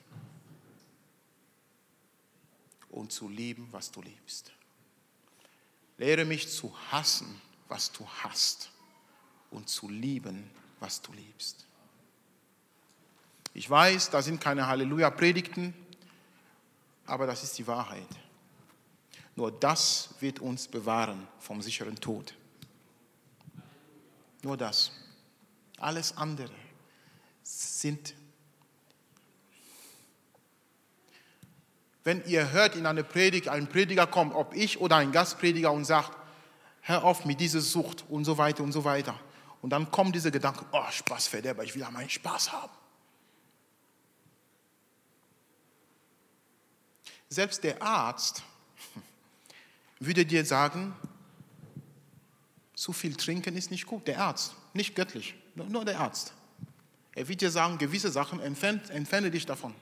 Und 2.90 3.12
zu 3.12 3.28
lieben, 3.28 3.66
was 3.70 3.90
du 3.90 4.02
liebst. 4.02 4.52
Lehre 5.96 6.24
mich 6.26 6.50
zu 6.50 6.76
hassen, 6.90 7.40
was 7.68 7.90
du 7.90 8.06
hast. 8.22 8.70
Und 9.50 9.68
zu 9.68 9.88
lieben, 9.88 10.50
was 10.80 11.00
du 11.00 11.12
liebst. 11.12 11.66
Ich 13.54 13.68
weiß, 13.68 14.10
da 14.10 14.22
sind 14.22 14.40
keine 14.40 14.66
Halleluja-Predigten, 14.66 15.74
aber 17.06 17.26
das 17.26 17.42
ist 17.42 17.58
die 17.58 17.66
Wahrheit. 17.66 18.08
Nur 19.34 19.50
das 19.50 20.10
wird 20.20 20.40
uns 20.40 20.68
bewahren 20.68 21.26
vom 21.38 21.62
sicheren 21.62 21.96
Tod. 21.96 22.34
Nur 24.42 24.56
das. 24.56 24.92
Alles 25.78 26.16
andere 26.16 26.52
sind. 27.42 28.14
Wenn 32.04 32.24
ihr 32.26 32.50
hört 32.50 32.76
in 32.76 32.84
einer 32.84 33.04
Predigt, 33.04 33.48
ein 33.48 33.68
Prediger 33.68 34.06
kommt, 34.06 34.34
ob 34.34 34.54
ich 34.54 34.80
oder 34.80 34.96
ein 34.96 35.12
Gastprediger 35.12 35.72
und 35.72 35.84
sagt, 35.84 36.16
hör 36.82 37.04
auf 37.04 37.24
mit 37.24 37.40
dieser 37.40 37.60
Sucht 37.60 38.04
und 38.08 38.24
so 38.24 38.38
weiter 38.38 38.62
und 38.62 38.72
so 38.72 38.84
weiter. 38.84 39.18
Und 39.62 39.70
dann 39.70 39.90
kommen 39.90 40.12
diese 40.12 40.32
Gedanken, 40.32 40.66
oh, 40.72 40.90
Spaßverderber, 40.90 41.62
ich 41.62 41.74
will 41.74 41.82
ja 41.82 41.90
meinen 41.90 42.10
Spaß 42.10 42.52
haben. 42.52 42.72
Selbst 47.28 47.62
der 47.62 47.80
Arzt 47.80 48.42
würde 50.06 50.26
dir 50.26 50.44
sagen, 50.44 50.94
zu 52.74 52.92
viel 52.92 53.14
trinken 53.14 53.56
ist 53.56 53.70
nicht 53.70 53.86
gut. 53.86 54.06
Der 54.06 54.20
Arzt, 54.20 54.54
nicht 54.74 54.94
göttlich, 54.94 55.34
nur 55.54 55.84
der 55.84 56.00
Arzt. 56.00 56.32
Er 57.14 57.28
wird 57.28 57.40
dir 57.40 57.50
sagen, 57.50 57.78
gewisse 57.78 58.10
Sachen 58.10 58.40
entferne, 58.40 58.82
entferne 58.88 59.30
dich 59.30 59.46
davon. 59.46 59.74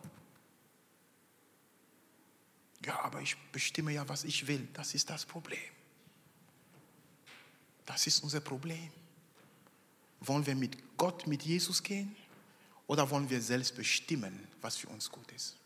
Ja, 2.85 3.01
aber 3.05 3.21
ich 3.21 3.37
bestimme 3.53 3.93
ja, 3.93 4.09
was 4.09 4.25
ich 4.25 4.47
will. 4.47 4.67
Das 4.73 4.95
ist 4.95 5.09
das 5.11 5.25
Problem. 5.25 5.59
Das 7.87 8.07
ist 8.07 8.23
unser 8.23 8.41
Problem. 8.41 8.91
Wollen 10.21 10.45
wir 10.47 10.55
mit 10.55 10.77
Gott, 10.97 11.27
mit 11.27 11.43
Jesus 11.43 11.83
gehen 11.83 12.15
oder 12.87 13.09
wollen 13.11 13.29
wir 13.31 13.41
selbst 13.41 13.75
bestimmen, 13.77 14.47
was 14.61 14.77
für 14.77 14.89
uns 14.89 15.11
gut 15.11 15.31
ist? 15.33 15.57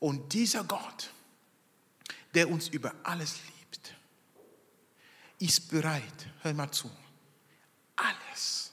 Und 0.00 0.32
dieser 0.32 0.64
Gott, 0.64 1.12
der 2.38 2.48
uns 2.48 2.68
über 2.68 2.94
alles 3.02 3.40
liebt, 3.48 3.94
ist 5.40 5.68
bereit, 5.68 6.28
hör 6.42 6.54
mal 6.54 6.70
zu, 6.70 6.88
alles, 7.96 8.70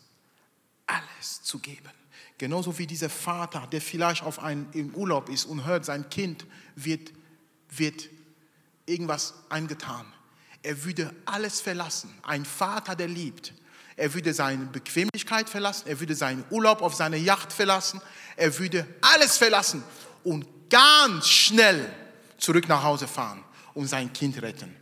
alles 0.85 1.41
zu 1.41 1.57
geben. 1.57 1.89
Genauso 2.37 2.77
wie 2.77 2.85
dieser 2.85 3.09
Vater, 3.09 3.65
der 3.65 3.81
vielleicht 3.81 4.21
auf 4.21 4.37
einen, 4.37 4.71
im 4.73 4.93
Urlaub 4.93 5.29
ist 5.29 5.45
und 5.45 5.65
hört, 5.65 5.83
sein 5.83 6.07
Kind 6.11 6.45
wird, 6.75 7.11
wird 7.71 8.07
irgendwas 8.85 9.33
eingetan. 9.49 10.05
Er 10.61 10.83
würde 10.83 11.15
alles 11.25 11.59
verlassen. 11.59 12.13
Ein 12.21 12.45
Vater, 12.45 12.95
der 12.95 13.07
liebt. 13.07 13.51
Er 13.95 14.13
würde 14.13 14.35
seine 14.35 14.65
Bequemlichkeit 14.67 15.49
verlassen. 15.49 15.87
Er 15.87 15.99
würde 15.99 16.13
seinen 16.13 16.45
Urlaub 16.51 16.83
auf 16.83 16.93
seine 16.93 17.17
Yacht 17.17 17.51
verlassen. 17.51 17.99
Er 18.35 18.59
würde 18.59 18.85
alles 19.01 19.39
verlassen 19.39 19.83
und 20.23 20.45
ganz 20.69 21.27
schnell 21.27 21.91
zurück 22.37 22.67
nach 22.67 22.83
Hause 22.83 23.07
fahren 23.07 23.43
und 23.75 23.87
sein 23.87 24.11
Kind 24.11 24.41
retten. 24.41 24.75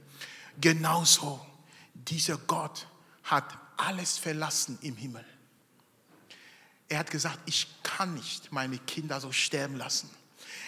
Genauso, 0.62 1.46
dieser 1.94 2.38
Gott 2.38 2.88
hat 3.24 3.58
alles 3.76 4.18
verlassen 4.18 4.78
im 4.82 4.96
Himmel. 4.96 5.26
Er 6.88 7.00
hat 7.00 7.12
gesagt, 7.12 7.40
ich 7.46 7.68
kann 7.82 8.14
nicht 8.14 8.52
meine 8.52 8.78
Kinder 8.78 9.20
so 9.20 9.32
sterben 9.32 9.76
lassen. 9.76 10.10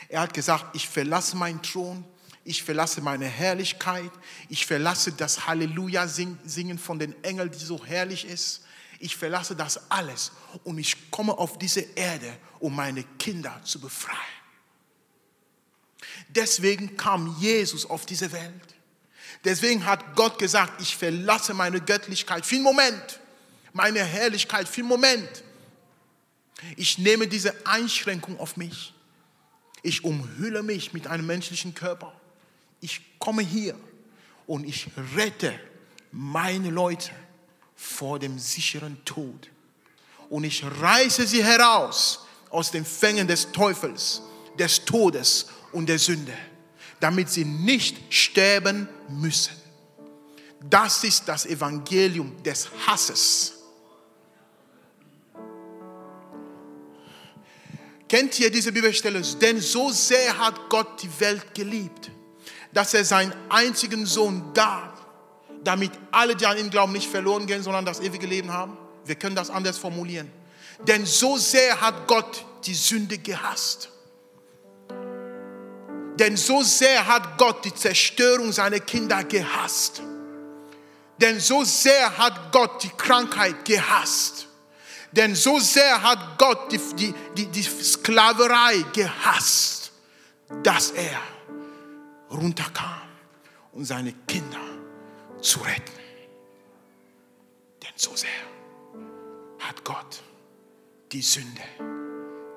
Er 0.09 0.21
hat 0.21 0.33
gesagt, 0.33 0.75
ich 0.75 0.89
verlasse 0.89 1.37
meinen 1.37 1.61
Thron, 1.61 2.03
ich 2.43 2.63
verlasse 2.63 3.01
meine 3.01 3.25
Herrlichkeit, 3.25 4.11
ich 4.49 4.65
verlasse 4.65 5.11
das 5.11 5.47
Halleluja 5.47 6.07
singen 6.07 6.79
von 6.79 6.99
den 6.99 7.23
Engeln, 7.23 7.51
die 7.51 7.63
so 7.63 7.83
herrlich 7.85 8.25
ist. 8.25 8.63
Ich 8.99 9.15
verlasse 9.15 9.55
das 9.55 9.91
alles 9.91 10.31
und 10.63 10.77
ich 10.77 11.11
komme 11.11 11.37
auf 11.37 11.59
diese 11.59 11.81
Erde, 11.81 12.37
um 12.59 12.75
meine 12.75 13.03
Kinder 13.03 13.61
zu 13.63 13.79
befreien. 13.79 14.34
Deswegen 16.35 16.97
kam 16.97 17.35
Jesus 17.39 17.85
auf 17.89 18.05
diese 18.05 18.31
Welt. 18.31 18.75
Deswegen 19.43 19.85
hat 19.85 20.15
Gott 20.15 20.37
gesagt, 20.39 20.81
ich 20.81 20.95
verlasse 20.95 21.53
meine 21.53 21.79
Göttlichkeit 21.79 22.45
für 22.45 22.55
einen 22.55 22.63
Moment, 22.63 23.19
meine 23.73 24.03
Herrlichkeit 24.03 24.67
für 24.67 24.81
einen 24.81 24.89
Moment. 24.89 25.43
Ich 26.75 26.97
nehme 26.97 27.27
diese 27.27 27.53
Einschränkung 27.65 28.39
auf 28.39 28.57
mich. 28.57 28.93
Ich 29.83 30.03
umhülle 30.03 30.63
mich 30.63 30.93
mit 30.93 31.07
einem 31.07 31.27
menschlichen 31.27 31.75
Körper. 31.75 32.11
Ich 32.81 33.01
komme 33.19 33.43
hier 33.43 33.75
und 34.47 34.65
ich 34.65 34.87
rette 35.15 35.57
meine 36.11 36.71
Leute 36.71 37.11
vor 37.75 38.19
dem 38.19 38.39
sicheren 38.39 39.03
Tod. 39.05 39.49
Und 40.29 40.43
ich 40.43 40.63
reiße 40.63 41.27
sie 41.27 41.43
heraus 41.43 42.25
aus 42.49 42.71
den 42.71 42.85
Fängen 42.85 43.27
des 43.27 43.51
Teufels, 43.51 44.21
des 44.57 44.85
Todes 44.85 45.47
und 45.75 45.87
der 45.87 45.99
Sünde 45.99 46.33
damit 46.99 47.29
sie 47.29 47.45
nicht 47.45 48.13
sterben 48.13 48.87
müssen. 49.09 49.53
Das 50.59 51.03
ist 51.03 51.27
das 51.27 51.45
Evangelium 51.45 52.41
des 52.43 52.67
Hasses. 52.87 53.53
Kennt 58.07 58.39
ihr 58.39 58.49
diese 58.49 58.71
Bibelstelle? 58.71 59.21
Denn 59.41 59.59
so 59.59 59.91
sehr 59.91 60.37
hat 60.37 60.69
Gott 60.69 61.01
die 61.01 61.19
Welt 61.19 61.53
geliebt, 61.53 62.11
dass 62.71 62.93
er 62.93 63.03
seinen 63.03 63.33
einzigen 63.49 64.05
Sohn 64.05 64.53
gab, 64.53 65.05
damit 65.63 65.91
alle, 66.11 66.35
die 66.35 66.45
an 66.45 66.57
ihn 66.57 66.69
glauben, 66.69 66.93
nicht 66.93 67.09
verloren 67.09 67.45
gehen, 67.45 67.63
sondern 67.63 67.85
das 67.85 67.99
ewige 67.99 68.27
Leben 68.27 68.51
haben. 68.51 68.77
Wir 69.05 69.15
können 69.15 69.35
das 69.35 69.49
anders 69.49 69.77
formulieren. 69.77 70.31
Denn 70.87 71.05
so 71.05 71.37
sehr 71.37 71.79
hat 71.81 72.07
Gott 72.07 72.45
die 72.65 72.73
Sünde 72.73 73.17
gehasst 73.17 73.91
denn 76.19 76.37
so 76.37 76.63
sehr 76.63 77.05
hat 77.05 77.37
Gott 77.37 77.63
die 77.65 77.73
Zerstörung 77.73 78.51
seiner 78.51 78.79
Kinder 78.79 79.23
gehasst. 79.23 80.01
Denn 81.17 81.39
so 81.39 81.63
sehr 81.63 82.17
hat 82.17 82.51
Gott 82.51 82.83
die 82.83 82.89
Krankheit 82.89 83.63
gehasst. 83.65 84.47
Denn 85.11 85.33
so 85.33 85.59
sehr 85.59 86.01
hat 86.01 86.37
Gott 86.37 86.71
die, 86.71 86.79
die, 86.95 87.13
die, 87.37 87.47
die 87.47 87.63
Sklaverei 87.63 88.83
gehasst, 88.93 89.91
dass 90.61 90.91
er 90.91 91.21
runterkam, 92.29 93.07
um 93.71 93.85
seine 93.85 94.13
Kinder 94.27 94.59
zu 95.41 95.59
retten. 95.59 95.93
Denn 97.81 97.93
so 97.95 98.13
sehr 98.15 98.29
hat 99.59 99.83
Gott 99.85 100.21
die 101.11 101.21
Sünde 101.21 101.61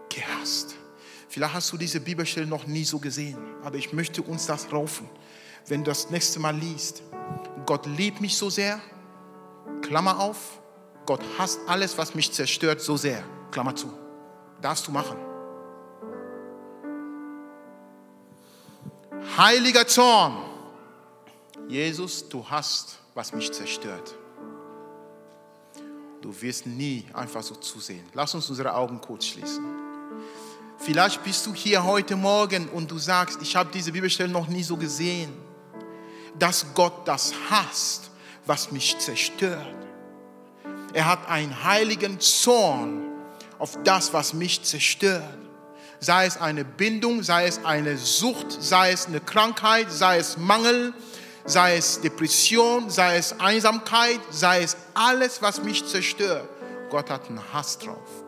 gehasst. 0.09 0.75
Vielleicht 1.29 1.55
hast 1.55 1.73
du 1.73 1.77
diese 1.77 2.01
Bibelstelle 2.01 2.47
noch 2.47 2.67
nie 2.67 2.85
so 2.85 2.99
gesehen, 2.99 3.37
aber 3.62 3.77
ich 3.77 3.93
möchte 3.93 4.23
uns 4.23 4.47
das 4.47 4.73
raufen, 4.73 5.09
wenn 5.67 5.85
du 5.85 5.91
das 5.91 6.11
nächste 6.11 6.41
Mal 6.41 6.57
liest. 6.57 7.03
Gott 7.67 7.85
liebt 7.87 8.21
mich 8.21 8.37
so 8.37 8.49
sehr, 8.49 8.81
Klammer 9.83 10.19
auf, 10.19 10.61
Gott 11.05 11.21
hasst 11.38 11.61
alles, 11.67 11.97
was 11.99 12.14
mich 12.14 12.33
zerstört, 12.33 12.81
so 12.81 12.97
sehr, 12.97 13.23
Klammer 13.51 13.77
zu. 13.77 13.93
Darfst 14.61 14.87
du 14.87 14.91
machen. 14.91 15.19
Heiliger 19.37 19.87
Zorn, 19.87 20.37
Jesus, 21.69 22.27
du 22.29 22.49
hast, 22.49 22.99
was 23.14 23.35
mich 23.35 23.53
zerstört. 23.53 24.14
Du 26.23 26.41
wirst 26.41 26.67
nie 26.67 27.07
einfach 27.12 27.43
so 27.43 27.55
zusehen. 27.55 28.05
Lass 28.14 28.35
uns 28.35 28.49
unsere 28.49 28.75
Augen 28.75 29.01
kurz 29.01 29.27
schließen. 29.27 29.88
Vielleicht 30.79 31.25
bist 31.25 31.45
du 31.45 31.53
hier 31.53 31.83
heute 31.83 32.14
Morgen 32.14 32.69
und 32.69 32.91
du 32.91 32.99
sagst, 32.99 33.43
ich 33.43 33.57
habe 33.57 33.69
diese 33.73 33.91
Bibelstelle 33.91 34.31
noch 34.31 34.47
nie 34.47 34.62
so 34.62 34.77
gesehen, 34.77 35.33
dass 36.38 36.67
Gott 36.73 37.07
das 37.07 37.33
hasst, 37.51 38.11
was 38.47 38.71
mich 38.71 38.97
zerstört. 38.99 39.75
Er 40.93 41.07
hat 41.07 41.29
einen 41.29 41.64
heiligen 41.64 42.21
Zorn 42.21 43.03
auf 43.59 43.77
das, 43.83 44.12
was 44.12 44.33
mich 44.33 44.62
zerstört. 44.62 45.25
Sei 45.99 46.27
es 46.27 46.41
eine 46.41 46.64
Bindung, 46.64 47.25
sei 47.25 47.47
es 47.47 47.64
eine 47.64 47.99
Sucht, 47.99 48.57
sei 48.61 48.93
es 48.93 49.07
eine 49.07 49.21
Krankheit, 49.21 49.91
sei 49.91 50.19
es 50.19 50.37
Mangel, 50.37 50.95
sei 51.45 51.77
es 51.77 52.01
Depression, 52.01 52.88
sei 52.88 53.17
es 53.17 53.38
Einsamkeit, 53.41 54.21
sei 54.31 54.62
es 54.62 54.77
alles, 54.95 55.43
was 55.43 55.61
mich 55.61 55.85
zerstört. 55.87 56.49
Gott 56.88 57.11
hat 57.11 57.29
einen 57.29 57.43
Hass 57.53 57.79
drauf 57.79 58.28